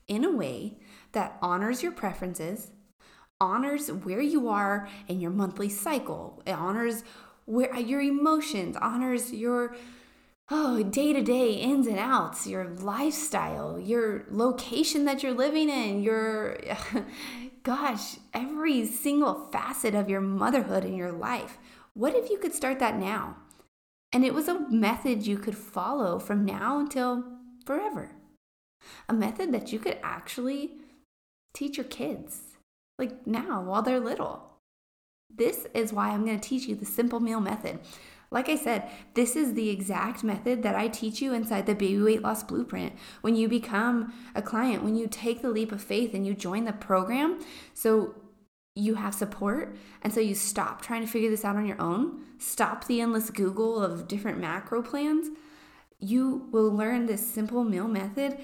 in 0.06 0.22
a 0.22 0.30
way 0.30 0.76
that 1.12 1.38
honors 1.40 1.82
your 1.82 1.92
preferences, 1.92 2.72
honors 3.40 3.90
where 3.90 4.20
you 4.20 4.50
are 4.50 4.86
in 5.08 5.18
your 5.18 5.30
monthly 5.30 5.70
cycle. 5.70 6.42
It 6.44 6.52
honors 6.52 7.04
where 7.46 7.74
uh, 7.74 7.78
your 7.78 8.02
emotions, 8.02 8.76
honors 8.82 9.32
your 9.32 9.74
oh, 10.50 10.82
day 10.82 11.14
to 11.14 11.22
day 11.22 11.54
ins 11.54 11.86
and 11.86 11.98
outs, 11.98 12.46
your 12.46 12.68
lifestyle, 12.68 13.80
your 13.80 14.26
location 14.28 15.06
that 15.06 15.22
you're 15.22 15.32
living 15.32 15.70
in, 15.70 16.02
your 16.02 16.58
gosh, 17.62 18.18
every 18.34 18.84
single 18.84 19.48
facet 19.50 19.94
of 19.94 20.10
your 20.10 20.20
motherhood 20.20 20.84
in 20.84 20.94
your 20.94 21.12
life. 21.12 21.56
What 21.94 22.14
if 22.14 22.28
you 22.28 22.36
could 22.36 22.52
start 22.52 22.78
that 22.80 22.98
now? 22.98 23.36
And 24.12 24.24
it 24.24 24.34
was 24.34 24.48
a 24.48 24.68
method 24.70 25.26
you 25.26 25.36
could 25.36 25.56
follow 25.56 26.18
from 26.18 26.44
now 26.44 26.78
until 26.78 27.24
forever. 27.64 28.12
A 29.08 29.12
method 29.12 29.52
that 29.52 29.72
you 29.72 29.78
could 29.78 29.98
actually 30.02 30.72
teach 31.54 31.76
your 31.76 31.84
kids, 31.84 32.40
like 32.98 33.26
now 33.26 33.62
while 33.62 33.82
they're 33.82 34.00
little. 34.00 34.42
This 35.34 35.66
is 35.74 35.92
why 35.92 36.10
I'm 36.10 36.24
going 36.24 36.38
to 36.38 36.48
teach 36.48 36.66
you 36.66 36.76
the 36.76 36.86
simple 36.86 37.20
meal 37.20 37.40
method. 37.40 37.80
Like 38.30 38.48
I 38.48 38.56
said, 38.56 38.90
this 39.14 39.36
is 39.36 39.54
the 39.54 39.70
exact 39.70 40.24
method 40.24 40.62
that 40.62 40.74
I 40.74 40.88
teach 40.88 41.22
you 41.22 41.32
inside 41.32 41.66
the 41.66 41.74
baby 41.74 42.00
weight 42.00 42.22
loss 42.22 42.42
blueprint. 42.42 42.94
When 43.20 43.36
you 43.36 43.48
become 43.48 44.12
a 44.34 44.42
client, 44.42 44.82
when 44.82 44.96
you 44.96 45.06
take 45.06 45.42
the 45.42 45.50
leap 45.50 45.72
of 45.72 45.82
faith 45.82 46.12
and 46.12 46.26
you 46.26 46.34
join 46.34 46.64
the 46.64 46.72
program, 46.72 47.40
so 47.72 48.14
you 48.76 48.94
have 48.94 49.14
support. 49.14 49.76
And 50.02 50.12
so 50.12 50.20
you 50.20 50.36
stop 50.36 50.82
trying 50.82 51.00
to 51.00 51.08
figure 51.08 51.30
this 51.30 51.44
out 51.44 51.56
on 51.56 51.66
your 51.66 51.80
own, 51.80 52.20
stop 52.38 52.86
the 52.86 53.00
endless 53.00 53.30
Google 53.30 53.82
of 53.82 54.06
different 54.06 54.38
macro 54.38 54.82
plans. 54.82 55.28
You 55.98 56.46
will 56.52 56.70
learn 56.70 57.06
this 57.06 57.26
simple 57.26 57.64
meal 57.64 57.88
method 57.88 58.38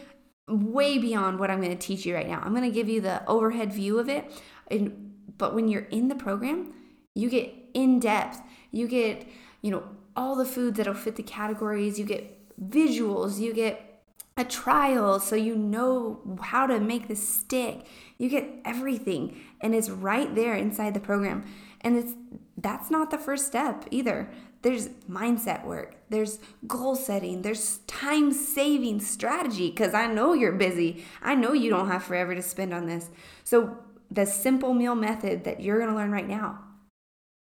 way 0.48 0.98
beyond 0.98 1.38
what 1.38 1.50
I'm 1.50 1.60
going 1.60 1.76
to 1.76 1.86
teach 1.86 2.04
you 2.04 2.14
right 2.14 2.26
now. 2.26 2.40
I'm 2.42 2.54
going 2.54 2.68
to 2.68 2.74
give 2.74 2.88
you 2.88 3.00
the 3.00 3.24
overhead 3.28 3.72
view 3.72 4.00
of 4.00 4.08
it. 4.08 4.28
And, 4.70 5.14
but 5.38 5.54
when 5.54 5.68
you're 5.68 5.82
in 5.82 6.08
the 6.08 6.16
program, 6.16 6.74
you 7.14 7.30
get 7.30 7.54
in 7.74 8.00
depth. 8.00 8.40
You 8.72 8.88
get 8.88 9.26
you 9.62 9.70
know, 9.70 9.84
all 10.14 10.36
the 10.36 10.44
foods 10.44 10.76
that'll 10.76 10.92
fit 10.92 11.16
the 11.16 11.22
categories. 11.22 11.98
You 11.98 12.04
get 12.04 12.38
visuals, 12.60 13.38
you 13.38 13.54
get 13.54 14.04
a 14.36 14.44
trial 14.44 15.20
so 15.20 15.36
you 15.36 15.54
know 15.56 16.38
how 16.42 16.66
to 16.66 16.80
make 16.80 17.08
this 17.08 17.26
stick. 17.26 17.86
You 18.18 18.28
get 18.28 18.48
everything 18.64 19.40
and 19.62 19.74
it's 19.74 19.88
right 19.88 20.34
there 20.34 20.54
inside 20.54 20.94
the 20.94 21.00
program. 21.00 21.44
And 21.80 21.96
it's 21.96 22.12
that's 22.56 22.90
not 22.90 23.10
the 23.10 23.18
first 23.18 23.46
step 23.46 23.86
either. 23.90 24.30
There's 24.62 24.88
mindset 25.10 25.64
work, 25.64 25.96
there's 26.10 26.38
goal 26.66 26.94
setting, 26.94 27.42
there's 27.42 27.78
time 27.88 28.32
saving 28.32 29.00
strategy 29.00 29.70
because 29.70 29.94
I 29.94 30.06
know 30.06 30.34
you're 30.34 30.52
busy. 30.52 31.04
I 31.20 31.34
know 31.34 31.52
you 31.52 31.70
don't 31.70 31.88
have 31.88 32.04
forever 32.04 32.34
to 32.34 32.42
spend 32.42 32.72
on 32.72 32.86
this. 32.86 33.10
So, 33.44 33.78
the 34.10 34.26
simple 34.26 34.74
meal 34.74 34.94
method 34.94 35.44
that 35.44 35.62
you're 35.62 35.78
going 35.78 35.90
to 35.90 35.96
learn 35.96 36.12
right 36.12 36.28
now, 36.28 36.60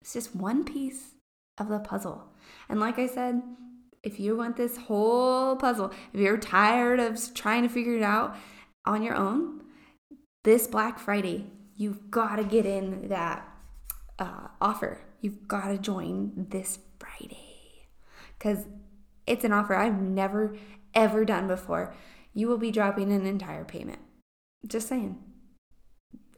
it's 0.01 0.13
just 0.13 0.35
one 0.35 0.63
piece 0.63 1.15
of 1.57 1.69
the 1.69 1.79
puzzle. 1.79 2.23
And 2.69 2.79
like 2.79 2.99
I 2.99 3.07
said, 3.07 3.41
if 4.03 4.19
you 4.19 4.37
want 4.37 4.57
this 4.57 4.77
whole 4.77 5.55
puzzle, 5.55 5.91
if 6.13 6.19
you're 6.19 6.37
tired 6.37 6.99
of 6.99 7.33
trying 7.33 7.63
to 7.63 7.69
figure 7.69 7.97
it 7.97 8.03
out 8.03 8.35
on 8.85 9.03
your 9.03 9.15
own, 9.15 9.61
this 10.43 10.67
Black 10.67 10.99
Friday, 10.99 11.47
you've 11.81 12.11
got 12.11 12.35
to 12.35 12.43
get 12.43 12.65
in 12.65 13.07
that 13.09 13.49
uh, 14.19 14.47
offer. 14.61 15.01
You've 15.19 15.47
got 15.47 15.67
to 15.67 15.77
join 15.77 16.47
this 16.49 16.77
Friday 16.99 17.87
because 18.37 18.65
it's 19.25 19.43
an 19.43 19.51
offer 19.51 19.75
I've 19.75 19.99
never, 19.99 20.55
ever 20.93 21.25
done 21.25 21.47
before. 21.47 21.95
You 22.33 22.47
will 22.47 22.59
be 22.59 22.71
dropping 22.71 23.11
an 23.11 23.25
entire 23.25 23.65
payment. 23.65 23.99
Just 24.65 24.87
saying. 24.87 25.17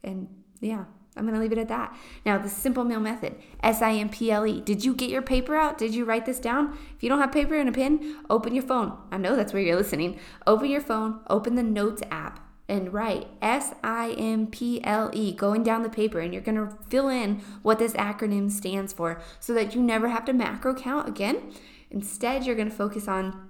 And 0.02 0.28
yeah. 0.60 0.84
I'm 1.16 1.24
going 1.24 1.34
to 1.34 1.40
leave 1.40 1.52
it 1.52 1.58
at 1.58 1.68
that. 1.68 1.96
Now, 2.26 2.38
the 2.38 2.48
simple 2.48 2.82
meal 2.82 2.98
method, 2.98 3.36
S 3.62 3.80
I 3.82 3.92
M 3.92 4.08
P 4.08 4.32
L 4.32 4.44
E. 4.44 4.60
Did 4.60 4.84
you 4.84 4.94
get 4.94 5.10
your 5.10 5.22
paper 5.22 5.54
out? 5.54 5.78
Did 5.78 5.94
you 5.94 6.04
write 6.04 6.26
this 6.26 6.40
down? 6.40 6.76
If 6.96 7.04
you 7.04 7.08
don't 7.08 7.20
have 7.20 7.30
paper 7.30 7.54
and 7.54 7.68
a 7.68 7.72
pen, 7.72 8.16
open 8.28 8.52
your 8.52 8.64
phone. 8.64 8.98
I 9.12 9.18
know 9.18 9.36
that's 9.36 9.52
where 9.52 9.62
you're 9.62 9.76
listening. 9.76 10.18
Open 10.44 10.68
your 10.68 10.80
phone, 10.80 11.20
open 11.30 11.54
the 11.54 11.62
Notes 11.62 12.02
app, 12.10 12.40
and 12.68 12.92
write 12.92 13.28
S 13.42 13.74
I 13.82 14.12
M 14.12 14.46
P 14.46 14.82
L 14.84 15.10
E 15.12 15.32
going 15.32 15.62
down 15.62 15.82
the 15.82 15.88
paper. 15.88 16.20
And 16.20 16.32
you're 16.32 16.42
going 16.42 16.56
to 16.56 16.76
fill 16.88 17.08
in 17.08 17.40
what 17.62 17.78
this 17.78 17.92
acronym 17.94 18.50
stands 18.50 18.92
for 18.92 19.20
so 19.40 19.52
that 19.54 19.74
you 19.74 19.82
never 19.82 20.08
have 20.08 20.24
to 20.26 20.32
macro 20.32 20.74
count 20.74 21.08
again. 21.08 21.52
Instead, 21.90 22.44
you're 22.44 22.56
going 22.56 22.70
to 22.70 22.74
focus 22.74 23.06
on 23.06 23.48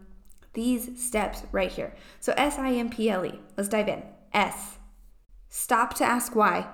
these 0.52 1.00
steps 1.00 1.42
right 1.52 1.70
here. 1.70 1.94
So, 2.20 2.34
S 2.36 2.58
I 2.58 2.72
M 2.72 2.90
P 2.90 3.08
L 3.08 3.24
E. 3.24 3.40
Let's 3.56 3.68
dive 3.68 3.88
in. 3.88 4.02
S. 4.32 4.78
Stop 5.48 5.94
to 5.94 6.04
ask 6.04 6.34
why. 6.34 6.68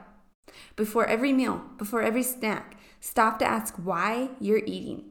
Before 0.75 1.07
every 1.07 1.33
meal, 1.33 1.63
before 1.77 2.03
every 2.03 2.23
snack, 2.23 2.77
stop 3.01 3.39
to 3.39 3.45
ask 3.45 3.75
why 3.77 4.31
you're 4.41 4.63
eating. 4.67 5.05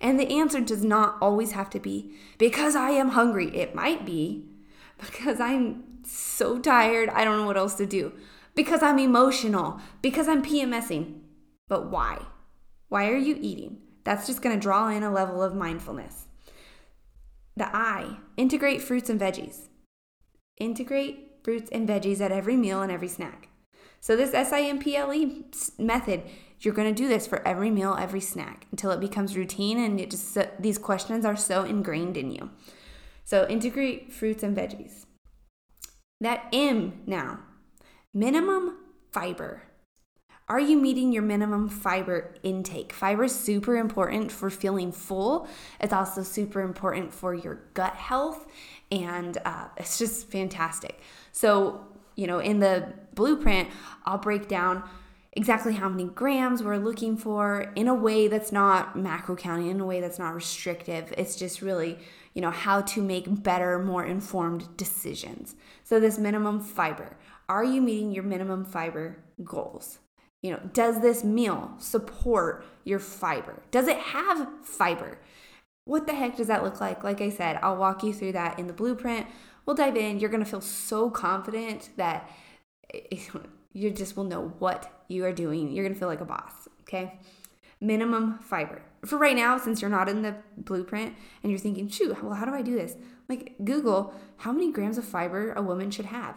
And 0.00 0.18
the 0.18 0.30
answer 0.30 0.60
does 0.60 0.84
not 0.84 1.16
always 1.20 1.52
have 1.52 1.68
to 1.70 1.80
be 1.80 2.14
because 2.38 2.74
I 2.74 2.90
am 2.90 3.10
hungry. 3.10 3.54
It 3.54 3.74
might 3.74 4.06
be 4.06 4.46
because 5.00 5.40
I'm 5.40 5.89
so 6.10 6.58
tired, 6.58 7.08
I 7.10 7.24
don't 7.24 7.38
know 7.38 7.46
what 7.46 7.56
else 7.56 7.74
to 7.74 7.86
do. 7.86 8.12
Because 8.54 8.82
I'm 8.82 8.98
emotional, 8.98 9.80
because 10.02 10.28
I'm 10.28 10.42
PMSing. 10.42 11.20
But 11.68 11.90
why? 11.90 12.26
Why 12.88 13.08
are 13.08 13.16
you 13.16 13.38
eating? 13.40 13.78
That's 14.04 14.26
just 14.26 14.42
going 14.42 14.56
to 14.56 14.60
draw 14.60 14.88
in 14.88 15.02
a 15.02 15.12
level 15.12 15.42
of 15.42 15.54
mindfulness. 15.54 16.26
The 17.56 17.74
I, 17.74 18.16
integrate 18.36 18.82
fruits 18.82 19.10
and 19.10 19.20
veggies. 19.20 19.68
Integrate 20.58 21.30
fruits 21.42 21.70
and 21.70 21.88
veggies 21.88 22.20
at 22.20 22.32
every 22.32 22.56
meal 22.56 22.82
and 22.82 22.90
every 22.90 23.08
snack. 23.08 23.48
So, 24.00 24.16
this 24.16 24.32
SIMPLE 24.32 25.44
method, 25.78 26.22
you're 26.60 26.74
going 26.74 26.92
to 26.92 27.02
do 27.02 27.08
this 27.08 27.26
for 27.26 27.46
every 27.46 27.70
meal, 27.70 27.96
every 27.98 28.20
snack 28.20 28.66
until 28.70 28.90
it 28.90 29.00
becomes 29.00 29.36
routine 29.36 29.78
and 29.78 30.00
it 30.00 30.10
just 30.10 30.36
these 30.58 30.78
questions 30.78 31.24
are 31.24 31.36
so 31.36 31.64
ingrained 31.64 32.16
in 32.16 32.30
you. 32.30 32.50
So, 33.24 33.46
integrate 33.46 34.12
fruits 34.12 34.42
and 34.42 34.56
veggies. 34.56 35.04
That 36.20 36.48
M 36.52 37.00
now, 37.06 37.40
minimum 38.12 38.76
fiber. 39.10 39.62
Are 40.50 40.60
you 40.60 40.76
meeting 40.76 41.12
your 41.12 41.22
minimum 41.22 41.68
fiber 41.68 42.34
intake? 42.42 42.92
Fiber 42.92 43.24
is 43.24 43.34
super 43.34 43.76
important 43.76 44.32
for 44.32 44.50
feeling 44.50 44.90
full. 44.90 45.48
It's 45.80 45.92
also 45.92 46.22
super 46.24 46.60
important 46.60 47.14
for 47.14 47.34
your 47.34 47.60
gut 47.72 47.94
health, 47.94 48.46
and 48.90 49.38
uh, 49.44 49.68
it's 49.76 49.96
just 49.96 50.28
fantastic. 50.30 51.00
So, 51.32 51.86
you 52.16 52.26
know, 52.26 52.40
in 52.40 52.58
the 52.58 52.92
blueprint, 53.14 53.68
I'll 54.04 54.18
break 54.18 54.48
down 54.48 54.82
exactly 55.32 55.72
how 55.74 55.88
many 55.88 56.06
grams 56.06 56.64
we're 56.64 56.76
looking 56.78 57.16
for 57.16 57.72
in 57.76 57.86
a 57.86 57.94
way 57.94 58.26
that's 58.26 58.50
not 58.50 58.98
macro 58.98 59.36
counting, 59.36 59.68
in 59.68 59.80
a 59.80 59.86
way 59.86 60.00
that's 60.00 60.18
not 60.18 60.34
restrictive. 60.34 61.14
It's 61.16 61.36
just 61.36 61.62
really, 61.62 62.00
you 62.40 62.46
know, 62.46 62.50
how 62.50 62.80
to 62.80 63.02
make 63.02 63.42
better, 63.42 63.78
more 63.78 64.02
informed 64.02 64.74
decisions. 64.78 65.56
So, 65.84 66.00
this 66.00 66.16
minimum 66.16 66.60
fiber 66.60 67.18
are 67.50 67.62
you 67.62 67.82
meeting 67.82 68.12
your 68.12 68.24
minimum 68.24 68.64
fiber 68.64 69.18
goals? 69.44 69.98
You 70.40 70.52
know, 70.52 70.60
does 70.72 71.02
this 71.02 71.22
meal 71.22 71.74
support 71.76 72.64
your 72.84 72.98
fiber? 72.98 73.62
Does 73.70 73.88
it 73.88 73.98
have 73.98 74.48
fiber? 74.62 75.18
What 75.84 76.06
the 76.06 76.14
heck 76.14 76.38
does 76.38 76.46
that 76.46 76.64
look 76.64 76.80
like? 76.80 77.04
Like 77.04 77.20
I 77.20 77.28
said, 77.28 77.58
I'll 77.60 77.76
walk 77.76 78.02
you 78.02 78.14
through 78.14 78.32
that 78.32 78.58
in 78.58 78.68
the 78.68 78.72
blueprint. 78.72 79.26
We'll 79.66 79.76
dive 79.76 79.98
in. 79.98 80.18
You're 80.18 80.30
going 80.30 80.42
to 80.42 80.50
feel 80.50 80.62
so 80.62 81.10
confident 81.10 81.90
that 81.98 82.30
you 83.74 83.90
just 83.90 84.16
will 84.16 84.24
know 84.24 84.54
what 84.60 84.90
you 85.08 85.26
are 85.26 85.32
doing. 85.32 85.72
You're 85.72 85.84
going 85.84 85.94
to 85.94 86.00
feel 86.00 86.08
like 86.08 86.22
a 86.22 86.24
boss, 86.24 86.70
okay? 86.84 87.18
Minimum 87.82 88.38
fiber. 88.38 88.80
For 89.04 89.16
right 89.16 89.36
now, 89.36 89.56
since 89.56 89.80
you're 89.80 89.90
not 89.90 90.08
in 90.08 90.22
the 90.22 90.36
blueprint 90.56 91.14
and 91.42 91.50
you're 91.50 91.58
thinking, 91.58 91.88
shoot, 91.88 92.22
well, 92.22 92.34
how 92.34 92.44
do 92.44 92.52
I 92.52 92.62
do 92.62 92.74
this? 92.74 92.96
Like, 93.28 93.54
Google 93.64 94.14
how 94.38 94.52
many 94.52 94.72
grams 94.72 94.98
of 94.98 95.04
fiber 95.04 95.52
a 95.52 95.62
woman 95.62 95.90
should 95.90 96.06
have. 96.06 96.36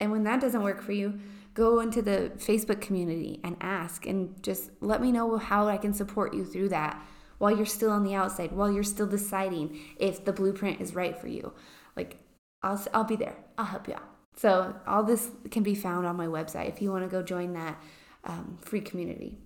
And 0.00 0.12
when 0.12 0.24
that 0.24 0.40
doesn't 0.40 0.62
work 0.62 0.82
for 0.82 0.92
you, 0.92 1.18
go 1.54 1.80
into 1.80 2.02
the 2.02 2.32
Facebook 2.36 2.80
community 2.80 3.40
and 3.42 3.56
ask 3.60 4.06
and 4.06 4.42
just 4.42 4.70
let 4.80 5.00
me 5.00 5.10
know 5.10 5.38
how 5.38 5.68
I 5.68 5.78
can 5.78 5.94
support 5.94 6.34
you 6.34 6.44
through 6.44 6.68
that 6.70 7.02
while 7.38 7.54
you're 7.54 7.66
still 7.66 7.90
on 7.90 8.04
the 8.04 8.14
outside, 8.14 8.52
while 8.52 8.70
you're 8.70 8.82
still 8.82 9.06
deciding 9.06 9.78
if 9.98 10.24
the 10.24 10.32
blueprint 10.32 10.80
is 10.80 10.94
right 10.94 11.18
for 11.18 11.28
you. 11.28 11.52
Like, 11.96 12.18
I'll, 12.62 12.82
I'll 12.92 13.04
be 13.04 13.16
there. 13.16 13.36
I'll 13.56 13.66
help 13.66 13.88
you 13.88 13.94
out. 13.94 14.08
So, 14.36 14.76
all 14.86 15.02
this 15.02 15.30
can 15.50 15.62
be 15.62 15.74
found 15.74 16.06
on 16.06 16.16
my 16.16 16.26
website 16.26 16.68
if 16.68 16.82
you 16.82 16.90
want 16.90 17.04
to 17.04 17.08
go 17.08 17.22
join 17.22 17.54
that 17.54 17.80
um, 18.24 18.58
free 18.60 18.82
community. 18.82 19.38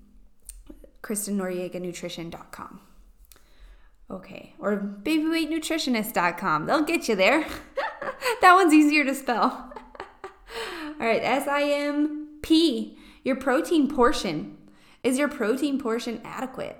KristenNoriegaNutrition.com. 1.03 2.81
Okay, 4.11 4.55
or 4.59 4.77
babyweightnutritionist.com. 5.03 6.67
They'll 6.67 6.83
get 6.83 7.09
you 7.09 7.15
there. 7.15 7.47
that 8.41 8.55
one's 8.55 8.75
easier 8.75 9.05
to 9.05 9.15
spell. 9.15 9.73
All 11.01 11.07
right, 11.07 11.23
S 11.23 11.47
I 11.47 11.63
M 11.63 12.39
P, 12.43 12.99
your 13.23 13.37
protein 13.37 13.89
portion. 13.89 14.57
Is 15.03 15.19
your 15.19 15.29
protein 15.29 15.79
portion 15.79 16.21
adequate? 16.25 16.77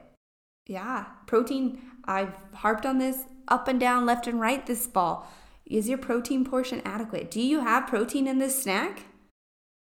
Yeah, 0.67 1.07
protein, 1.27 1.81
I've 2.05 2.35
harped 2.55 2.85
on 2.85 2.99
this 2.99 3.25
up 3.49 3.69
and 3.69 3.81
down, 3.81 4.07
left 4.07 4.27
and 4.27 4.41
right 4.41 4.65
this 4.67 4.87
fall. 4.87 5.31
Is 5.67 5.89
your 5.89 5.99
protein 5.99 6.45
portion 6.45 6.83
adequate? 6.85 7.31
Do 7.31 7.41
you 7.41 7.61
have 7.61 7.87
protein 7.87 8.27
in 8.27 8.39
this 8.39 8.61
snack? 8.61 9.05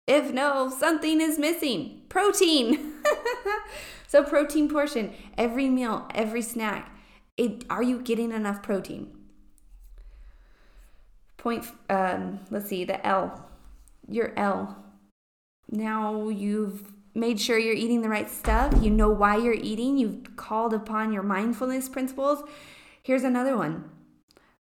If 0.10 0.34
no, 0.34 0.72
something 0.75 1.22
is 1.22 1.38
missing. 1.38 2.01
Protein. 2.10 2.94
so 4.08 4.24
protein 4.24 4.68
portion, 4.68 5.13
every 5.38 5.70
meal, 5.70 6.08
every 6.16 6.42
snack. 6.42 6.92
It, 7.38 7.63
are 7.70 7.84
you 7.84 8.01
getting 8.01 8.32
enough 8.32 8.63
protein? 8.63 9.16
Point, 11.38 11.66
um, 11.92 12.39
let's 12.50 12.68
see, 12.68 12.86
the 12.86 13.06
L. 13.06 13.51
Your 14.08 14.34
L. 14.36 14.84
Now 15.70 16.30
you've 16.30 16.92
made 17.13 17.39
sure 17.39 17.60
you're 17.60 17.75
eating 17.75 18.01
the 18.01 18.10
right 18.10 18.32
stuff. 18.32 18.74
You 18.82 18.89
know 18.89 19.12
why 19.12 19.38
you're 19.38 19.54
eating. 19.54 20.00
You've 20.00 20.36
called 20.36 20.74
upon 20.74 21.13
your 21.13 21.24
mindfulness 21.24 21.88
principles. 21.88 22.44
Here's 23.04 23.24
another 23.24 23.56
one 23.56 23.92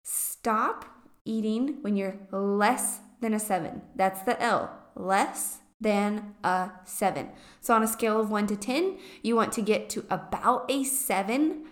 stop 0.04 0.86
eating 1.26 1.82
when 1.82 1.96
you're 1.96 2.20
less 2.32 3.00
than 3.22 3.34
a 3.34 3.40
seven. 3.40 3.82
That's 3.96 4.22
the 4.22 4.40
L. 4.40 4.81
Less 4.96 5.60
than 5.80 6.36
a 6.44 6.72
seven. 6.86 7.30
So 7.60 7.74
on 7.74 7.84
a 7.84 7.88
scale 7.88 8.20
of 8.20 8.30
one 8.30 8.48
to 8.48 8.56
10, 8.56 8.98
you 9.24 9.36
want 9.36 9.52
to 9.54 9.62
get 9.62 9.90
to 9.92 10.06
about 10.10 10.70
a 10.70 10.84
seven 10.84 11.66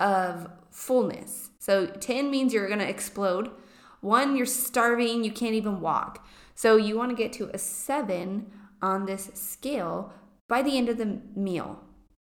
of 0.00 0.48
fullness. 0.70 1.50
So 1.58 1.86
10 1.86 2.30
means 2.30 2.52
you're 2.52 2.68
going 2.68 2.78
to 2.78 2.88
explode. 2.88 3.50
One, 4.00 4.36
you're 4.36 4.46
starving, 4.46 5.24
you 5.24 5.32
can't 5.32 5.54
even 5.54 5.80
walk. 5.80 6.26
So 6.54 6.76
you 6.76 6.96
want 6.96 7.10
to 7.10 7.16
get 7.16 7.32
to 7.34 7.50
a 7.52 7.58
seven 7.58 8.50
on 8.80 9.06
this 9.06 9.30
scale 9.34 10.12
by 10.48 10.62
the 10.62 10.78
end 10.78 10.88
of 10.88 10.98
the 10.98 11.20
meal. 11.36 11.84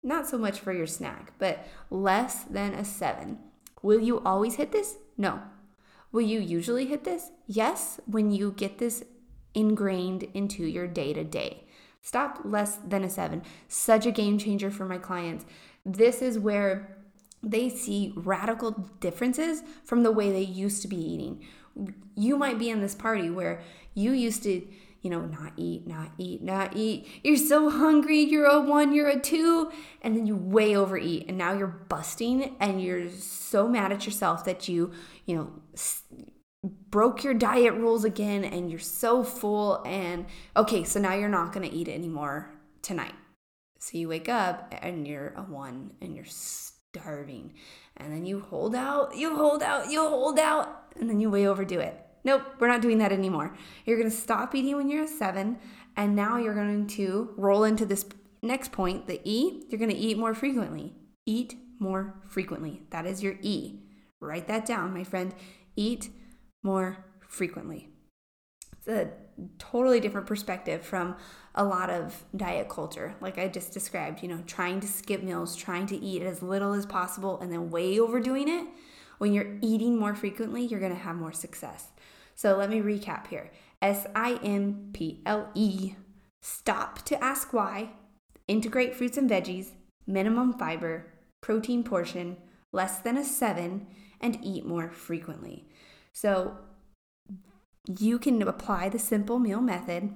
Not 0.03 0.27
so 0.27 0.37
much 0.37 0.59
for 0.59 0.73
your 0.73 0.87
snack, 0.87 1.33
but 1.37 1.65
less 1.89 2.43
than 2.43 2.73
a 2.73 2.85
seven. 2.85 3.39
Will 3.81 3.99
you 3.99 4.19
always 4.21 4.55
hit 4.55 4.71
this? 4.71 4.95
No. 5.17 5.41
Will 6.11 6.21
you 6.21 6.39
usually 6.39 6.85
hit 6.85 7.03
this? 7.03 7.31
Yes, 7.45 7.99
when 8.05 8.31
you 8.31 8.51
get 8.51 8.77
this 8.77 9.03
ingrained 9.57 10.23
into 10.35 10.63
your 10.63 10.87
day 10.87 11.11
to 11.13 11.23
day. 11.23 11.63
Stop 12.01 12.41
less 12.45 12.75
than 12.75 13.03
a 13.03 13.09
seven. 13.09 13.41
Such 13.67 14.05
a 14.05 14.11
game 14.11 14.37
changer 14.37 14.69
for 14.69 14.85
my 14.85 14.99
clients. 14.99 15.45
This 15.83 16.21
is 16.21 16.37
where 16.37 16.95
they 17.41 17.67
see 17.67 18.13
radical 18.15 18.71
differences 18.99 19.63
from 19.83 20.03
the 20.03 20.11
way 20.11 20.31
they 20.31 20.41
used 20.41 20.81
to 20.83 20.87
be 20.87 20.95
eating. 20.95 21.43
You 22.15 22.37
might 22.37 22.59
be 22.59 22.69
in 22.69 22.81
this 22.81 22.95
party 22.95 23.29
where 23.29 23.61
you 23.93 24.11
used 24.11 24.43
to 24.43 24.65
you 25.01 25.11
know, 25.11 25.21
not 25.21 25.53
eat, 25.55 25.87
not 25.87 26.11
eat, 26.17 26.41
not 26.41 26.75
eat. 26.75 27.07
You're 27.23 27.37
so 27.37 27.69
hungry, 27.69 28.19
you're 28.19 28.45
a 28.45 28.59
one, 28.59 28.93
you're 28.93 29.07
a 29.07 29.19
two, 29.19 29.71
and 30.01 30.15
then 30.15 30.25
you 30.25 30.35
way 30.35 30.75
overeat, 30.75 31.25
and 31.27 31.37
now 31.37 31.53
you're 31.53 31.67
busting, 31.67 32.55
and 32.59 32.81
you're 32.81 33.09
so 33.09 33.67
mad 33.67 33.91
at 33.91 34.05
yourself 34.05 34.43
that 34.45 34.67
you, 34.67 34.91
you 35.25 35.35
know, 35.35 35.51
broke 36.89 37.23
your 37.23 37.33
diet 37.33 37.73
rules 37.73 38.03
again, 38.03 38.43
and 38.43 38.69
you're 38.69 38.79
so 38.79 39.23
full, 39.23 39.83
and 39.85 40.25
okay, 40.55 40.83
so 40.83 40.99
now 40.99 41.13
you're 41.13 41.29
not 41.29 41.53
gonna 41.53 41.69
eat 41.71 41.87
anymore 41.87 42.53
tonight. 42.81 43.15
So 43.79 43.97
you 43.97 44.09
wake 44.09 44.29
up 44.29 44.73
and 44.81 45.07
you're 45.07 45.33
a 45.35 45.41
one, 45.41 45.91
and 46.01 46.15
you're 46.15 46.25
starving, 46.25 47.53
and 47.97 48.11
then 48.11 48.25
you 48.25 48.39
hold 48.39 48.75
out, 48.75 49.15
you 49.15 49.35
hold 49.35 49.61
out, 49.63 49.89
you 49.89 50.07
hold 50.07 50.39
out, 50.39 50.93
and 50.99 51.09
then 51.09 51.19
you 51.19 51.29
way 51.29 51.47
overdo 51.47 51.79
it 51.79 52.07
Nope, 52.27 52.43
we're 52.59 52.67
not 52.67 52.81
doing 52.81 52.97
that 52.97 53.13
anymore. 53.13 53.55
You're 53.85 53.97
going 53.97 54.11
to 54.11 54.15
stop 54.15 54.53
eating 54.53 54.75
when 54.75 54.89
you're 54.89 55.05
a 55.05 55.07
seven, 55.07 55.59
and 55.95 56.13
now 56.13 56.35
you're 56.35 56.53
going 56.53 56.85
to 56.87 57.33
roll 57.37 57.63
into 57.63 57.85
this 57.85 58.05
next 58.41 58.73
point, 58.73 59.07
the 59.07 59.21
E. 59.23 59.63
You're 59.69 59.79
going 59.79 59.91
to 59.91 59.97
eat 59.97 60.17
more 60.17 60.33
frequently. 60.33 60.93
Eat 61.25 61.55
more 61.79 62.15
frequently. 62.27 62.81
That 62.89 63.05
is 63.05 63.23
your 63.23 63.35
E. 63.41 63.79
Write 64.19 64.49
that 64.49 64.65
down, 64.65 64.93
my 64.93 65.05
friend. 65.05 65.33
Eat 65.77 66.09
more 66.63 66.97
frequently. 67.27 67.89
It's 68.77 68.87
a 68.87 69.09
totally 69.59 69.99
different 69.99 70.27
perspective 70.27 70.81
from 70.81 71.15
a 71.55 71.63
lot 71.63 71.89
of 71.89 72.25
diet 72.35 72.69
culture, 72.69 73.15
like 73.21 73.37
I 73.37 73.47
just 73.47 73.73
described, 73.73 74.21
you 74.21 74.29
know, 74.29 74.43
trying 74.45 74.79
to 74.79 74.87
skip 74.87 75.23
meals, 75.23 75.55
trying 75.55 75.87
to 75.87 75.97
eat 75.97 76.21
as 76.21 76.41
little 76.41 76.73
as 76.73 76.85
possible, 76.85 77.39
and 77.39 77.51
then 77.51 77.69
way 77.69 77.99
overdoing 77.99 78.47
it. 78.47 78.67
When 79.17 79.33
you're 79.33 79.57
eating 79.61 79.97
more 79.97 80.13
frequently, 80.13 80.63
you're 80.63 80.79
gonna 80.79 80.95
have 80.95 81.15
more 81.15 81.33
success. 81.33 81.87
So 82.35 82.55
let 82.55 82.69
me 82.69 82.79
recap 82.79 83.27
here 83.27 83.51
S 83.81 84.05
I 84.15 84.39
M 84.43 84.89
P 84.93 85.21
L 85.25 85.49
E. 85.55 85.95
Stop 86.41 87.03
to 87.05 87.23
ask 87.23 87.51
why. 87.51 87.91
Integrate 88.47 88.95
fruits 88.95 89.17
and 89.17 89.29
veggies. 89.29 89.71
Minimum 90.05 90.53
fiber. 90.53 91.13
Protein 91.41 91.83
portion. 91.83 92.37
Less 92.71 92.99
than 92.99 93.17
a 93.17 93.23
seven. 93.23 93.87
And 94.21 94.39
eat 94.43 94.65
more 94.65 94.89
frequently. 94.89 95.67
So 96.17 96.57
you 97.87 98.17
can 98.17 98.41
apply 98.41 98.89
the 98.89 98.97
simple 98.97 99.37
meal 99.37 99.61
method 99.61 100.15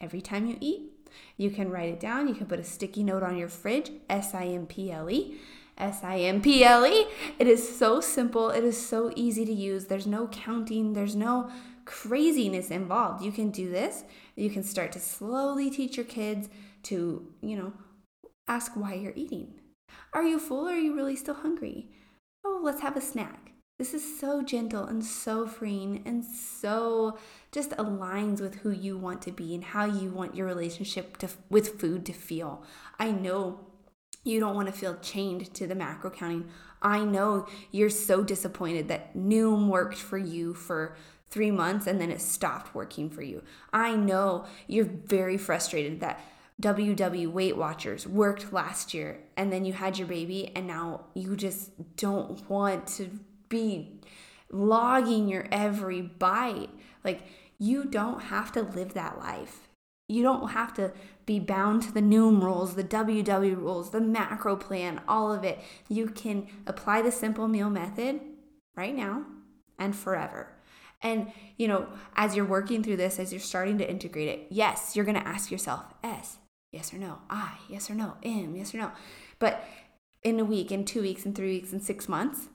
every 0.00 0.20
time 0.20 0.46
you 0.46 0.56
eat. 0.60 0.92
You 1.36 1.50
can 1.50 1.70
write 1.70 1.88
it 1.88 1.98
down. 1.98 2.28
You 2.28 2.34
can 2.34 2.46
put 2.46 2.60
a 2.60 2.64
sticky 2.64 3.02
note 3.02 3.24
on 3.24 3.36
your 3.36 3.48
fridge, 3.48 3.90
S 4.08 4.32
I 4.32 4.44
M 4.44 4.66
P 4.66 4.92
L 4.92 5.10
E. 5.10 5.40
S 5.76 6.04
I 6.04 6.18
M 6.18 6.40
P 6.40 6.62
L 6.62 6.86
E. 6.86 7.08
It 7.40 7.48
is 7.48 7.76
so 7.76 8.00
simple. 8.00 8.50
It 8.50 8.62
is 8.62 8.80
so 8.80 9.12
easy 9.16 9.44
to 9.44 9.52
use. 9.52 9.86
There's 9.86 10.06
no 10.06 10.28
counting, 10.28 10.92
there's 10.92 11.16
no 11.16 11.50
craziness 11.84 12.70
involved. 12.70 13.24
You 13.24 13.32
can 13.32 13.50
do 13.50 13.68
this. 13.70 14.04
You 14.36 14.50
can 14.50 14.62
start 14.62 14.92
to 14.92 15.00
slowly 15.00 15.68
teach 15.68 15.96
your 15.96 16.06
kids 16.06 16.48
to, 16.84 17.26
you 17.40 17.56
know, 17.56 17.72
ask 18.46 18.76
why 18.76 18.94
you're 18.94 19.12
eating. 19.16 19.54
Are 20.12 20.22
you 20.22 20.38
full 20.38 20.68
or 20.68 20.74
are 20.74 20.78
you 20.78 20.94
really 20.94 21.16
still 21.16 21.34
hungry? 21.34 21.88
Oh, 22.44 22.60
let's 22.62 22.82
have 22.82 22.96
a 22.96 23.00
snack. 23.00 23.47
This 23.78 23.94
is 23.94 24.18
so 24.18 24.42
gentle 24.42 24.86
and 24.86 25.04
so 25.04 25.46
freeing 25.46 26.02
and 26.04 26.24
so 26.24 27.16
just 27.52 27.70
aligns 27.70 28.40
with 28.40 28.56
who 28.56 28.72
you 28.72 28.98
want 28.98 29.22
to 29.22 29.30
be 29.30 29.54
and 29.54 29.62
how 29.62 29.84
you 29.84 30.10
want 30.10 30.34
your 30.34 30.48
relationship 30.48 31.16
to, 31.18 31.28
with 31.48 31.80
food 31.80 32.04
to 32.06 32.12
feel. 32.12 32.64
I 32.98 33.12
know 33.12 33.60
you 34.24 34.40
don't 34.40 34.56
want 34.56 34.66
to 34.66 34.72
feel 34.72 34.96
chained 34.96 35.54
to 35.54 35.68
the 35.68 35.76
macro 35.76 36.10
counting. 36.10 36.48
I 36.82 37.04
know 37.04 37.46
you're 37.70 37.88
so 37.88 38.24
disappointed 38.24 38.88
that 38.88 39.16
Noom 39.16 39.68
worked 39.68 39.98
for 39.98 40.18
you 40.18 40.54
for 40.54 40.96
three 41.30 41.52
months 41.52 41.86
and 41.86 42.00
then 42.00 42.10
it 42.10 42.20
stopped 42.20 42.74
working 42.74 43.08
for 43.08 43.22
you. 43.22 43.44
I 43.72 43.94
know 43.94 44.44
you're 44.66 44.86
very 44.86 45.38
frustrated 45.38 46.00
that 46.00 46.20
WW 46.60 47.30
Weight 47.30 47.56
Watchers 47.56 48.08
worked 48.08 48.52
last 48.52 48.92
year 48.92 49.20
and 49.36 49.52
then 49.52 49.64
you 49.64 49.72
had 49.72 49.98
your 49.98 50.08
baby 50.08 50.50
and 50.56 50.66
now 50.66 51.02
you 51.14 51.36
just 51.36 51.70
don't 51.96 52.50
want 52.50 52.88
to 52.88 53.20
be 53.48 54.00
logging 54.50 55.28
your 55.28 55.46
every 55.52 56.00
bite. 56.00 56.70
Like, 57.04 57.22
you 57.58 57.84
don't 57.84 58.24
have 58.24 58.52
to 58.52 58.62
live 58.62 58.94
that 58.94 59.18
life. 59.18 59.68
You 60.08 60.22
don't 60.22 60.52
have 60.52 60.72
to 60.74 60.92
be 61.26 61.38
bound 61.38 61.82
to 61.82 61.92
the 61.92 62.00
Noom 62.00 62.42
rules, 62.42 62.74
the 62.74 62.84
WW 62.84 63.56
rules, 63.56 63.90
the 63.90 64.00
macro 64.00 64.56
plan, 64.56 65.02
all 65.06 65.32
of 65.32 65.44
it. 65.44 65.58
You 65.88 66.06
can 66.06 66.46
apply 66.66 67.02
the 67.02 67.12
simple 67.12 67.46
meal 67.46 67.68
method 67.68 68.20
right 68.74 68.94
now 68.94 69.26
and 69.78 69.94
forever. 69.94 70.48
And, 71.02 71.30
you 71.56 71.68
know, 71.68 71.88
as 72.16 72.34
you're 72.34 72.44
working 72.44 72.82
through 72.82 72.96
this, 72.96 73.18
as 73.18 73.32
you're 73.32 73.40
starting 73.40 73.78
to 73.78 73.88
integrate 73.88 74.28
it, 74.28 74.46
yes, 74.50 74.96
you're 74.96 75.04
going 75.04 75.20
to 75.20 75.28
ask 75.28 75.50
yourself 75.50 75.84
S, 76.02 76.38
yes 76.72 76.92
or 76.92 76.96
no, 76.96 77.18
I, 77.28 77.58
yes 77.68 77.90
or 77.90 77.94
no, 77.94 78.16
M, 78.22 78.56
yes 78.56 78.74
or 78.74 78.78
no. 78.78 78.92
But 79.38 79.62
in 80.22 80.40
a 80.40 80.44
week, 80.44 80.72
in 80.72 80.84
two 80.84 81.02
weeks, 81.02 81.24
in 81.24 81.34
three 81.34 81.52
weeks, 81.52 81.72
in 81.72 81.80
six 81.80 82.08
months, 82.08 82.48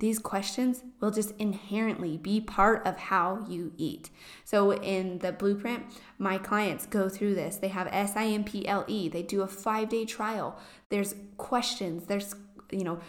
these 0.00 0.18
questions 0.18 0.82
will 0.98 1.10
just 1.10 1.32
inherently 1.38 2.16
be 2.16 2.40
part 2.40 2.84
of 2.86 2.96
how 2.96 3.44
you 3.48 3.72
eat. 3.76 4.10
So, 4.44 4.72
in 4.72 5.18
the 5.18 5.30
blueprint, 5.30 5.84
my 6.18 6.38
clients 6.38 6.86
go 6.86 7.08
through 7.08 7.34
this. 7.34 7.56
They 7.56 7.68
have 7.68 7.86
SIMPLE, 7.88 9.10
they 9.10 9.22
do 9.22 9.42
a 9.42 9.46
five 9.46 9.88
day 9.90 10.04
trial. 10.04 10.58
There's 10.88 11.14
questions, 11.36 12.06
there's, 12.06 12.34
you 12.70 12.82
know, 12.82 13.00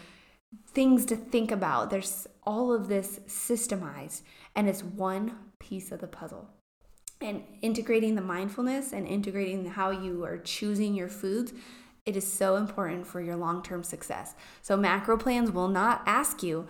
things 0.68 1.04
to 1.06 1.16
think 1.16 1.50
about. 1.50 1.90
There's 1.90 2.26
all 2.44 2.72
of 2.72 2.88
this 2.88 3.20
systemized, 3.26 4.22
and 4.54 4.68
it's 4.68 4.84
one 4.84 5.36
piece 5.58 5.92
of 5.92 6.00
the 6.00 6.06
puzzle. 6.06 6.50
And 7.20 7.44
integrating 7.62 8.16
the 8.16 8.22
mindfulness 8.22 8.92
and 8.92 9.06
integrating 9.06 9.64
how 9.64 9.90
you 9.90 10.24
are 10.24 10.38
choosing 10.38 10.94
your 10.94 11.08
foods 11.08 11.52
it 12.04 12.16
is 12.16 12.30
so 12.30 12.56
important 12.56 13.06
for 13.06 13.20
your 13.20 13.36
long 13.36 13.62
term 13.62 13.82
success. 13.82 14.34
So, 14.60 14.76
macro 14.76 15.16
plans 15.16 15.50
will 15.50 15.68
not 15.68 16.02
ask 16.06 16.42
you, 16.42 16.66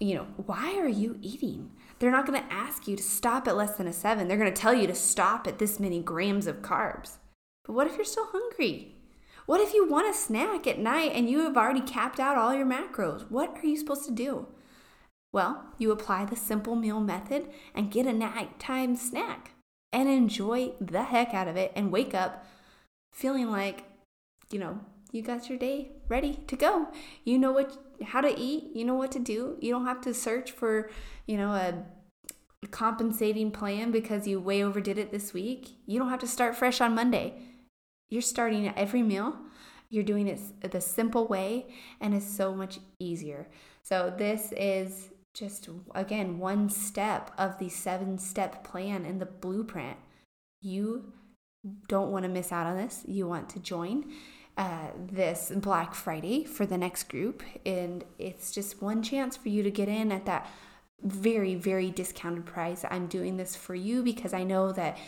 you 0.00 0.14
know, 0.14 0.26
why 0.36 0.76
are 0.78 0.88
you 0.88 1.18
eating? 1.22 1.70
They're 1.98 2.10
not 2.10 2.26
going 2.26 2.40
to 2.40 2.52
ask 2.52 2.86
you 2.86 2.96
to 2.96 3.02
stop 3.02 3.48
at 3.48 3.56
less 3.56 3.76
than 3.76 3.88
a 3.88 3.92
seven. 3.92 4.28
They're 4.28 4.36
going 4.36 4.52
to 4.52 4.60
tell 4.60 4.74
you 4.74 4.86
to 4.86 4.94
stop 4.94 5.46
at 5.46 5.58
this 5.58 5.80
many 5.80 6.00
grams 6.00 6.46
of 6.46 6.62
carbs. 6.62 7.18
But 7.64 7.72
what 7.72 7.86
if 7.86 7.96
you're 7.96 8.04
still 8.04 8.28
hungry? 8.30 8.94
What 9.46 9.60
if 9.60 9.74
you 9.74 9.88
want 9.88 10.10
a 10.10 10.16
snack 10.16 10.66
at 10.66 10.78
night 10.78 11.12
and 11.14 11.28
you 11.28 11.40
have 11.40 11.56
already 11.56 11.80
capped 11.80 12.20
out 12.20 12.36
all 12.36 12.54
your 12.54 12.66
macros? 12.66 13.30
What 13.30 13.56
are 13.58 13.66
you 13.66 13.76
supposed 13.76 14.04
to 14.04 14.12
do? 14.12 14.46
Well, 15.32 15.64
you 15.78 15.90
apply 15.90 16.26
the 16.26 16.36
simple 16.36 16.76
meal 16.76 17.00
method 17.00 17.48
and 17.74 17.90
get 17.90 18.06
a 18.06 18.12
nighttime 18.12 18.94
snack 18.96 19.52
and 19.92 20.08
enjoy 20.08 20.72
the 20.80 21.04
heck 21.04 21.34
out 21.34 21.48
of 21.48 21.56
it 21.56 21.72
and 21.74 21.90
wake 21.90 22.14
up 22.14 22.44
feeling 23.10 23.50
like 23.50 23.84
you 24.50 24.58
know, 24.58 24.80
you 25.12 25.22
got 25.22 25.48
your 25.48 25.58
day 25.58 25.92
ready 26.08 26.38
to 26.46 26.56
go. 26.56 26.88
You 27.24 27.38
know 27.38 27.52
what 27.52 27.76
how 28.02 28.20
to 28.20 28.38
eat, 28.38 28.70
you 28.74 28.84
know 28.84 28.94
what 28.94 29.12
to 29.12 29.18
do. 29.18 29.56
You 29.60 29.72
don't 29.72 29.86
have 29.86 30.00
to 30.02 30.14
search 30.14 30.52
for, 30.52 30.90
you 31.26 31.36
know, 31.36 31.50
a 31.50 31.84
compensating 32.70 33.50
plan 33.50 33.90
because 33.90 34.26
you 34.26 34.40
way 34.40 34.62
overdid 34.62 34.98
it 34.98 35.10
this 35.10 35.32
week, 35.32 35.76
you 35.86 35.98
don't 35.98 36.10
have 36.10 36.20
to 36.20 36.26
start 36.26 36.56
fresh 36.56 36.80
on 36.80 36.94
Monday. 36.94 37.34
You're 38.10 38.22
starting 38.22 38.72
every 38.76 39.02
meal. 39.02 39.36
You're 39.90 40.04
doing 40.04 40.28
it 40.28 40.70
the 40.70 40.80
simple 40.80 41.26
way, 41.26 41.66
and 42.00 42.14
it's 42.14 42.26
so 42.26 42.54
much 42.54 42.78
easier. 42.98 43.48
So, 43.82 44.12
this 44.14 44.52
is 44.54 45.08
just, 45.32 45.68
again, 45.94 46.38
one 46.38 46.68
step 46.68 47.30
of 47.38 47.58
the 47.58 47.70
seven 47.70 48.18
step 48.18 48.64
plan 48.64 49.06
in 49.06 49.18
the 49.18 49.24
blueprint. 49.24 49.96
You 50.60 51.12
don't 51.86 52.10
want 52.10 52.24
to 52.24 52.28
miss 52.28 52.52
out 52.52 52.66
on 52.66 52.76
this. 52.76 53.02
You 53.06 53.26
want 53.26 53.48
to 53.50 53.60
join 53.60 54.12
uh, 54.58 54.88
this 54.98 55.52
Black 55.54 55.94
Friday 55.94 56.44
for 56.44 56.66
the 56.66 56.76
next 56.76 57.08
group. 57.08 57.44
And 57.64 58.04
it's 58.18 58.50
just 58.50 58.82
one 58.82 59.02
chance 59.02 59.36
for 59.36 59.48
you 59.48 59.62
to 59.62 59.70
get 59.70 59.88
in 59.88 60.10
at 60.10 60.26
that 60.26 60.50
very, 61.00 61.54
very 61.54 61.90
discounted 61.90 62.44
price. 62.44 62.84
I'm 62.90 63.06
doing 63.06 63.36
this 63.36 63.54
for 63.54 63.76
you 63.76 64.02
because 64.02 64.34
I 64.34 64.42
know 64.42 64.72
that 64.72 64.98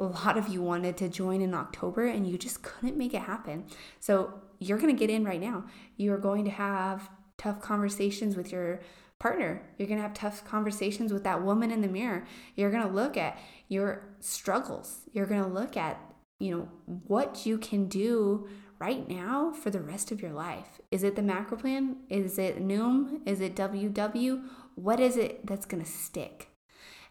a 0.00 0.02
lot 0.02 0.36
of 0.36 0.48
you 0.48 0.60
wanted 0.60 0.96
to 0.98 1.08
join 1.08 1.40
in 1.40 1.54
October 1.54 2.04
and 2.04 2.26
you 2.26 2.36
just 2.36 2.62
couldn't 2.62 2.98
make 2.98 3.14
it 3.14 3.22
happen. 3.22 3.66
So 4.00 4.34
you're 4.58 4.78
going 4.78 4.94
to 4.94 4.98
get 4.98 5.08
in 5.08 5.24
right 5.24 5.40
now. 5.40 5.66
You're 5.96 6.18
going 6.18 6.44
to 6.44 6.50
have 6.50 7.08
tough 7.38 7.62
conversations 7.62 8.36
with 8.36 8.50
your 8.50 8.80
partner. 9.20 9.62
You're 9.78 9.86
going 9.86 9.98
to 9.98 10.02
have 10.02 10.14
tough 10.14 10.44
conversations 10.44 11.12
with 11.12 11.22
that 11.22 11.42
woman 11.42 11.70
in 11.70 11.80
the 11.80 11.88
mirror. 11.88 12.26
You're 12.56 12.72
going 12.72 12.86
to 12.86 12.92
look 12.92 13.16
at 13.16 13.38
your 13.68 14.02
struggles. 14.18 15.02
You're 15.12 15.26
going 15.26 15.44
to 15.44 15.48
look 15.48 15.76
at, 15.76 16.00
you 16.40 16.50
know, 16.56 16.68
what 17.06 17.46
you 17.46 17.56
can 17.56 17.86
do 17.86 18.48
right 18.78 19.08
now 19.08 19.52
for 19.52 19.70
the 19.70 19.80
rest 19.80 20.12
of 20.12 20.20
your 20.20 20.32
life. 20.32 20.80
Is 20.90 21.02
it 21.02 21.16
the 21.16 21.22
macro 21.22 21.56
plan? 21.56 21.96
Is 22.08 22.38
it 22.38 22.60
Noom? 22.60 23.20
Is 23.26 23.40
it 23.40 23.56
WW? 23.56 24.42
What 24.74 25.00
is 25.00 25.16
it 25.16 25.46
that's 25.46 25.66
going 25.66 25.82
to 25.82 25.90
stick? 25.90 26.48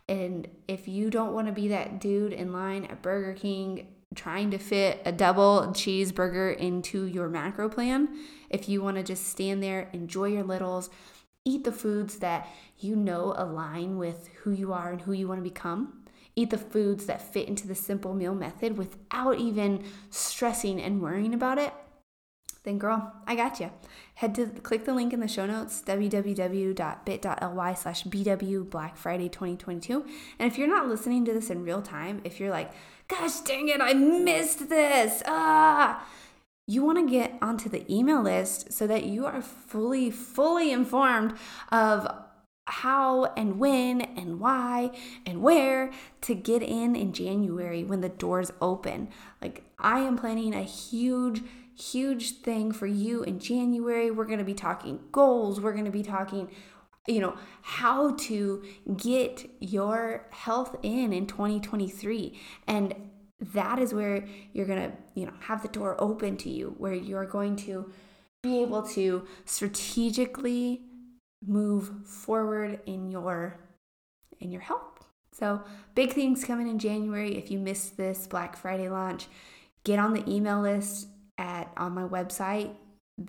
And 0.07 0.47
if 0.67 0.87
you 0.87 1.09
don't 1.09 1.33
want 1.33 1.47
to 1.47 1.53
be 1.53 1.67
that 1.69 1.99
dude 1.99 2.33
in 2.33 2.53
line 2.53 2.85
at 2.85 3.01
Burger 3.01 3.33
King 3.33 3.87
trying 4.13 4.51
to 4.51 4.57
fit 4.57 5.01
a 5.03 5.11
double 5.11 5.67
cheeseburger 5.73 6.55
into 6.55 7.05
your 7.05 7.27
macro 7.27 7.67
plan, 7.67 8.09
if 8.49 8.69
you 8.69 8.81
want 8.81 8.97
to 8.97 9.03
just 9.03 9.27
stand 9.27 9.63
there, 9.63 9.89
enjoy 9.93 10.25
your 10.25 10.43
littles, 10.43 10.89
eat 11.43 11.63
the 11.63 11.71
foods 11.71 12.19
that 12.19 12.47
you 12.77 12.95
know 12.95 13.33
align 13.35 13.97
with 13.97 14.29
who 14.43 14.51
you 14.51 14.71
are 14.73 14.91
and 14.91 15.01
who 15.01 15.11
you 15.11 15.27
want 15.27 15.39
to 15.39 15.49
become, 15.49 16.04
eat 16.35 16.49
the 16.49 16.57
foods 16.57 17.05
that 17.05 17.21
fit 17.21 17.47
into 17.47 17.67
the 17.67 17.75
simple 17.75 18.13
meal 18.13 18.35
method 18.35 18.77
without 18.77 19.37
even 19.39 19.83
stressing 20.09 20.81
and 20.81 21.01
worrying 21.01 21.33
about 21.33 21.57
it, 21.57 21.73
then 22.65 22.77
girl, 22.79 23.13
I 23.25 23.35
got 23.35 23.59
you. 23.59 23.71
Head 24.15 24.35
to 24.35 24.47
click 24.47 24.85
the 24.85 24.93
link 24.93 25.13
in 25.13 25.19
the 25.19 25.27
show 25.27 25.45
notes, 25.45 25.81
www.bit.ly 25.85 27.73
slash 27.75 28.03
BW 28.03 28.69
Black 28.69 28.97
Friday 28.97 29.29
2022. 29.29 30.03
And 30.39 30.51
if 30.51 30.57
you're 30.57 30.67
not 30.67 30.87
listening 30.87 31.25
to 31.25 31.33
this 31.33 31.49
in 31.49 31.63
real 31.63 31.81
time, 31.81 32.21
if 32.23 32.39
you're 32.39 32.49
like, 32.49 32.71
gosh 33.07 33.39
dang 33.41 33.69
it, 33.69 33.81
I 33.81 33.93
missed 33.93 34.67
this, 34.67 35.21
ah, 35.27 36.05
you 36.67 36.83
want 36.83 36.97
to 36.97 37.09
get 37.09 37.37
onto 37.41 37.69
the 37.69 37.85
email 37.93 38.23
list 38.23 38.73
so 38.73 38.87
that 38.87 39.05
you 39.05 39.27
are 39.27 39.41
fully, 39.41 40.09
fully 40.09 40.71
informed 40.71 41.35
of 41.71 42.07
how 42.67 43.25
and 43.37 43.59
when 43.59 44.01
and 44.01 44.39
why 44.39 44.91
and 45.25 45.41
where 45.41 45.91
to 46.21 46.33
get 46.33 46.63
in 46.63 46.95
in 46.95 47.13
January 47.13 47.83
when 47.83 48.01
the 48.01 48.09
doors 48.09 48.51
open. 48.61 49.09
Like, 49.41 49.63
I 49.77 49.99
am 49.99 50.17
planning 50.17 50.53
a 50.53 50.63
huge 50.63 51.41
huge 51.75 52.39
thing 52.39 52.71
for 52.71 52.87
you 52.87 53.23
in 53.23 53.39
January. 53.39 54.09
We're 54.09 54.25
going 54.25 54.39
to 54.39 54.45
be 54.45 54.53
talking 54.53 54.99
goals. 55.11 55.59
We're 55.59 55.73
going 55.73 55.85
to 55.85 55.91
be 55.91 56.03
talking, 56.03 56.49
you 57.05 57.19
know, 57.19 57.35
how 57.61 58.15
to 58.15 58.63
get 58.95 59.49
your 59.59 60.27
health 60.31 60.77
in 60.83 61.11
in 61.11 61.27
2023. 61.27 62.39
And 62.67 62.95
that 63.53 63.79
is 63.79 63.93
where 63.93 64.25
you're 64.53 64.65
going 64.65 64.91
to, 64.91 64.97
you 65.15 65.25
know, 65.25 65.33
have 65.41 65.61
the 65.61 65.67
door 65.67 65.95
open 65.99 66.37
to 66.37 66.49
you, 66.49 66.75
where 66.77 66.93
you're 66.93 67.25
going 67.25 67.57
to 67.57 67.91
be 68.41 68.61
able 68.61 68.83
to 68.83 69.27
strategically 69.43 70.81
move 71.47 72.05
forward 72.05 72.79
in 72.85 73.11
your 73.11 73.59
in 74.39 74.51
your 74.51 74.61
health. 74.61 75.05
So, 75.31 75.63
big 75.95 76.13
things 76.13 76.45
coming 76.45 76.67
in 76.67 76.77
January. 76.79 77.37
If 77.37 77.51
you 77.51 77.59
missed 77.59 77.97
this 77.97 78.25
Black 78.27 78.55
Friday 78.55 78.89
launch, 78.89 79.27
get 79.83 79.99
on 79.99 80.13
the 80.13 80.25
email 80.29 80.61
list 80.61 81.07
at 81.37 81.71
on 81.75 81.93
my 81.93 82.03
website. 82.03 82.73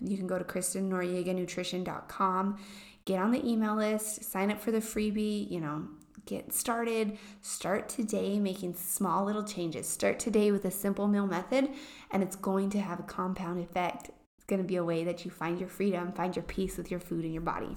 You 0.03 0.17
can 0.17 0.27
go 0.27 0.39
to 0.39 0.45
KristenNoriegaNutrition.com, 0.45 2.59
get 3.05 3.21
on 3.21 3.33
the 3.33 3.47
email 3.49 3.77
list, 3.77 4.25
sign 4.25 4.51
up 4.51 4.61
for 4.61 4.73
the 4.73 4.79
freebie, 4.79 5.49
you 5.51 5.61
know, 5.61 5.87
get 6.27 6.53
started. 6.53 7.19
Start 7.41 7.89
today 7.89 8.39
making 8.39 8.75
small 8.75 9.25
little 9.25 9.45
changes. 9.45 9.89
Start 9.89 10.19
today 10.19 10.53
with 10.53 10.65
a 10.65 10.71
simple 10.71 11.09
meal 11.09 11.27
method, 11.27 11.71
and 12.11 12.23
it's 12.23 12.37
going 12.37 12.71
to 12.71 12.81
have 12.81 13.01
a 13.01 13.05
compound 13.05 13.61
effect. 13.61 14.11
It's 14.37 14.47
going 14.47 14.63
to 14.63 14.69
be 14.69 14.77
a 14.77 14.85
way 14.85 15.05
that 15.05 15.25
you 15.25 15.31
find 15.31 15.59
your 15.59 15.69
freedom, 15.69 16.13
find 16.13 16.37
your 16.37 16.45
peace 16.45 16.77
with 16.77 16.91
your 16.91 17.01
food 17.01 17.25
and 17.25 17.33
your 17.33 17.43
body. 17.43 17.77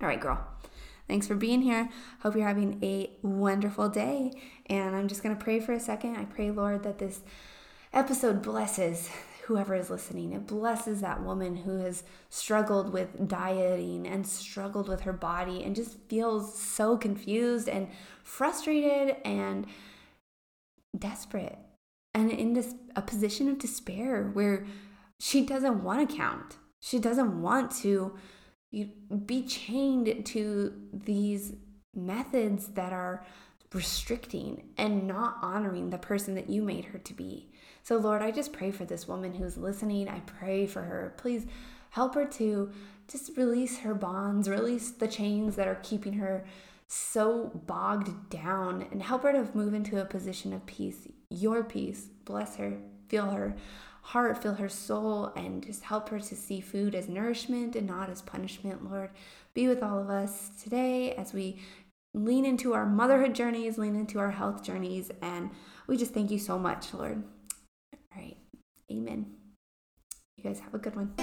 All 0.00 0.08
right, 0.08 0.20
girl. 0.20 0.44
Thanks 1.08 1.26
for 1.26 1.34
being 1.34 1.62
here. 1.62 1.88
Hope 2.20 2.34
you're 2.34 2.46
having 2.46 2.78
a 2.82 3.10
wonderful 3.22 3.88
day. 3.88 4.32
And 4.66 4.96
I'm 4.96 5.08
just 5.08 5.22
going 5.22 5.36
to 5.36 5.42
pray 5.42 5.60
for 5.60 5.72
a 5.72 5.80
second. 5.80 6.16
I 6.16 6.24
pray, 6.24 6.50
Lord, 6.50 6.82
that 6.84 6.98
this 6.98 7.20
episode 7.92 8.42
blesses 8.42 9.10
whoever 9.44 9.74
is 9.74 9.90
listening. 9.90 10.32
It 10.32 10.46
blesses 10.46 11.00
that 11.00 11.22
woman 11.22 11.56
who 11.56 11.78
has 11.78 12.04
struggled 12.30 12.92
with 12.92 13.28
dieting 13.28 14.06
and 14.06 14.26
struggled 14.26 14.88
with 14.88 15.02
her 15.02 15.12
body 15.12 15.64
and 15.64 15.74
just 15.74 15.98
feels 16.08 16.56
so 16.58 16.96
confused 16.96 17.68
and 17.68 17.88
frustrated 18.22 19.16
and 19.24 19.66
desperate 20.96 21.58
and 22.14 22.30
in 22.30 22.52
this 22.52 22.74
a 22.94 23.02
position 23.02 23.48
of 23.48 23.58
despair 23.58 24.30
where 24.32 24.66
she 25.18 25.44
doesn't 25.44 25.82
want 25.82 26.08
to 26.08 26.16
count. 26.16 26.56
She 26.80 26.98
doesn't 26.98 27.40
want 27.40 27.70
to 27.82 28.16
be 29.26 29.42
chained 29.42 30.24
to 30.26 30.72
these 30.92 31.54
methods 31.94 32.68
that 32.68 32.92
are 32.92 33.24
restricting 33.72 34.62
and 34.76 35.06
not 35.06 35.36
honoring 35.42 35.90
the 35.90 35.98
person 35.98 36.34
that 36.34 36.48
you 36.48 36.62
made 36.62 36.86
her 36.86 36.98
to 36.98 37.14
be. 37.14 37.50
So, 37.82 37.96
Lord, 37.96 38.22
I 38.22 38.30
just 38.30 38.52
pray 38.52 38.70
for 38.70 38.84
this 38.84 39.08
woman 39.08 39.34
who's 39.34 39.56
listening. 39.56 40.08
I 40.08 40.20
pray 40.20 40.66
for 40.66 40.82
her. 40.82 41.14
Please 41.16 41.46
help 41.90 42.14
her 42.14 42.24
to 42.24 42.70
just 43.08 43.36
release 43.36 43.78
her 43.78 43.94
bonds, 43.94 44.48
release 44.48 44.90
the 44.90 45.08
chains 45.08 45.56
that 45.56 45.68
are 45.68 45.80
keeping 45.82 46.14
her 46.14 46.44
so 46.86 47.50
bogged 47.66 48.30
down, 48.30 48.86
and 48.90 49.02
help 49.02 49.22
her 49.22 49.32
to 49.32 49.48
move 49.54 49.74
into 49.74 50.00
a 50.00 50.04
position 50.04 50.52
of 50.52 50.64
peace, 50.66 51.08
your 51.30 51.64
peace. 51.64 52.08
Bless 52.24 52.56
her, 52.56 52.76
feel 53.08 53.30
her 53.30 53.54
heart, 54.02 54.42
fill 54.42 54.54
her 54.54 54.68
soul, 54.68 55.32
and 55.34 55.64
just 55.64 55.84
help 55.84 56.08
her 56.10 56.20
to 56.20 56.36
see 56.36 56.60
food 56.60 56.94
as 56.94 57.08
nourishment 57.08 57.74
and 57.76 57.86
not 57.86 58.10
as 58.10 58.20
punishment, 58.22 58.90
Lord. 58.90 59.10
Be 59.54 59.68
with 59.68 59.82
all 59.82 59.98
of 59.98 60.10
us 60.10 60.50
today 60.62 61.12
as 61.14 61.32
we 61.32 61.58
lean 62.14 62.44
into 62.44 62.74
our 62.74 62.84
motherhood 62.84 63.34
journeys, 63.34 63.78
lean 63.78 63.96
into 63.96 64.18
our 64.18 64.32
health 64.32 64.62
journeys, 64.62 65.10
and 65.22 65.50
we 65.86 65.96
just 65.96 66.12
thank 66.12 66.30
you 66.30 66.38
so 66.38 66.58
much, 66.58 66.92
Lord. 66.92 67.22
All 67.94 68.20
right. 68.20 68.36
Amen. 68.90 69.26
You 70.36 70.44
guys 70.44 70.60
have 70.60 70.74
a 70.74 70.78
good 70.78 70.96
one. 70.96 71.14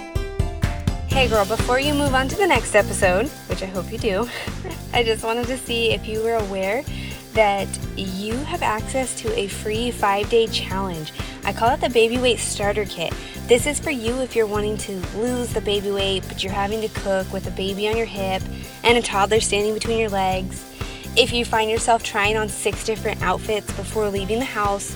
Hey 1.09 1.27
girl, 1.27 1.45
before 1.45 1.79
you 1.79 1.93
move 1.93 2.13
on 2.13 2.27
to 2.29 2.35
the 2.35 2.47
next 2.47 2.75
episode, 2.75 3.27
which 3.49 3.61
I 3.61 3.65
hope 3.65 3.91
you 3.91 3.97
do, 3.97 4.29
I 4.93 5.03
just 5.03 5.23
wanted 5.23 5.47
to 5.47 5.57
see 5.57 5.91
if 5.91 6.07
you 6.07 6.23
were 6.23 6.35
aware 6.35 6.83
that 7.33 7.67
you 7.97 8.33
have 8.33 8.61
access 8.61 9.19
to 9.21 9.37
a 9.37 9.47
free 9.47 9.91
five 9.91 10.29
day 10.29 10.47
challenge. 10.47 11.11
I 11.43 11.53
call 11.53 11.73
it 11.73 11.81
the 11.81 11.89
Baby 11.89 12.17
Weight 12.17 12.39
Starter 12.39 12.85
Kit. 12.85 13.13
This 13.47 13.65
is 13.65 13.79
for 13.79 13.91
you 13.91 14.21
if 14.21 14.35
you're 14.35 14.45
wanting 14.45 14.77
to 14.77 14.99
lose 15.17 15.53
the 15.53 15.61
baby 15.61 15.91
weight, 15.91 16.23
but 16.27 16.43
you're 16.43 16.53
having 16.53 16.81
to 16.81 16.87
cook 16.89 17.31
with 17.33 17.47
a 17.47 17.51
baby 17.51 17.87
on 17.89 17.97
your 17.97 18.05
hip 18.05 18.43
and 18.83 18.97
a 18.97 19.01
toddler 19.01 19.39
standing 19.39 19.73
between 19.73 19.97
your 19.97 20.09
legs. 20.09 20.65
If 21.17 21.33
you 21.33 21.45
find 21.45 21.71
yourself 21.71 22.03
trying 22.03 22.37
on 22.37 22.49
six 22.49 22.85
different 22.85 23.21
outfits 23.23 23.71
before 23.73 24.09
leaving 24.09 24.39
the 24.39 24.45
house, 24.45 24.95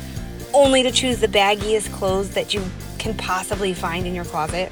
only 0.54 0.84
to 0.84 0.92
choose 0.92 1.20
the 1.20 1.28
baggiest 1.28 1.92
clothes 1.92 2.32
that 2.36 2.54
you 2.54 2.64
can 3.00 3.16
possibly 3.16 3.74
find 3.74 4.06
in 4.06 4.14
your 4.14 4.26
closet. 4.26 4.72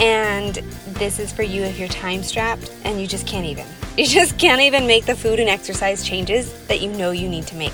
And 0.00 0.56
this 0.86 1.18
is 1.18 1.32
for 1.32 1.42
you 1.42 1.62
if 1.62 1.78
you're 1.78 1.88
time 1.88 2.22
strapped 2.22 2.70
and 2.84 3.00
you 3.00 3.06
just 3.06 3.26
can't 3.26 3.46
even. 3.46 3.66
You 3.98 4.06
just 4.06 4.38
can't 4.38 4.60
even 4.60 4.86
make 4.86 5.06
the 5.06 5.16
food 5.16 5.40
and 5.40 5.48
exercise 5.48 6.04
changes 6.04 6.52
that 6.68 6.80
you 6.80 6.92
know 6.92 7.10
you 7.10 7.28
need 7.28 7.48
to 7.48 7.56
make. 7.56 7.72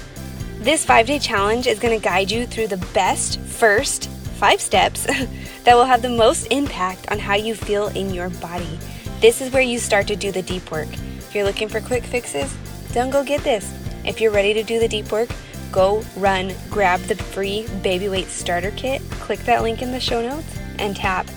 This 0.64 0.82
five 0.82 1.06
day 1.06 1.18
challenge 1.18 1.66
is 1.66 1.78
going 1.78 1.94
to 1.94 2.02
guide 2.02 2.30
you 2.30 2.46
through 2.46 2.68
the 2.68 2.78
best 2.94 3.38
first 3.40 4.08
five 4.38 4.62
steps 4.62 5.04
that 5.64 5.74
will 5.74 5.84
have 5.84 6.00
the 6.00 6.08
most 6.08 6.46
impact 6.46 7.12
on 7.12 7.18
how 7.18 7.34
you 7.34 7.54
feel 7.54 7.88
in 7.88 8.14
your 8.14 8.30
body. 8.30 8.78
This 9.20 9.42
is 9.42 9.52
where 9.52 9.60
you 9.60 9.78
start 9.78 10.06
to 10.06 10.16
do 10.16 10.32
the 10.32 10.40
deep 10.40 10.70
work. 10.70 10.88
If 10.90 11.34
you're 11.34 11.44
looking 11.44 11.68
for 11.68 11.82
quick 11.82 12.02
fixes, 12.02 12.50
don't 12.94 13.10
go 13.10 13.22
get 13.22 13.44
this. 13.44 13.70
If 14.06 14.22
you're 14.22 14.32
ready 14.32 14.54
to 14.54 14.62
do 14.62 14.80
the 14.80 14.88
deep 14.88 15.12
work, 15.12 15.28
go 15.70 16.02
run, 16.16 16.54
grab 16.70 17.00
the 17.00 17.16
free 17.16 17.66
baby 17.82 18.08
weight 18.08 18.28
starter 18.28 18.70
kit, 18.70 19.02
click 19.20 19.40
that 19.40 19.62
link 19.62 19.82
in 19.82 19.92
the 19.92 20.00
show 20.00 20.22
notes, 20.22 20.58
and 20.78 20.96
tap 20.96 21.28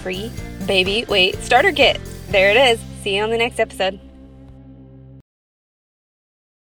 free 0.00 0.30
baby 0.64 1.04
weight 1.06 1.34
starter 1.42 1.72
kit. 1.72 2.00
There 2.28 2.52
it 2.52 2.56
is. 2.56 2.80
See 3.02 3.16
you 3.16 3.24
on 3.24 3.30
the 3.30 3.36
next 3.36 3.58
episode. 3.58 3.98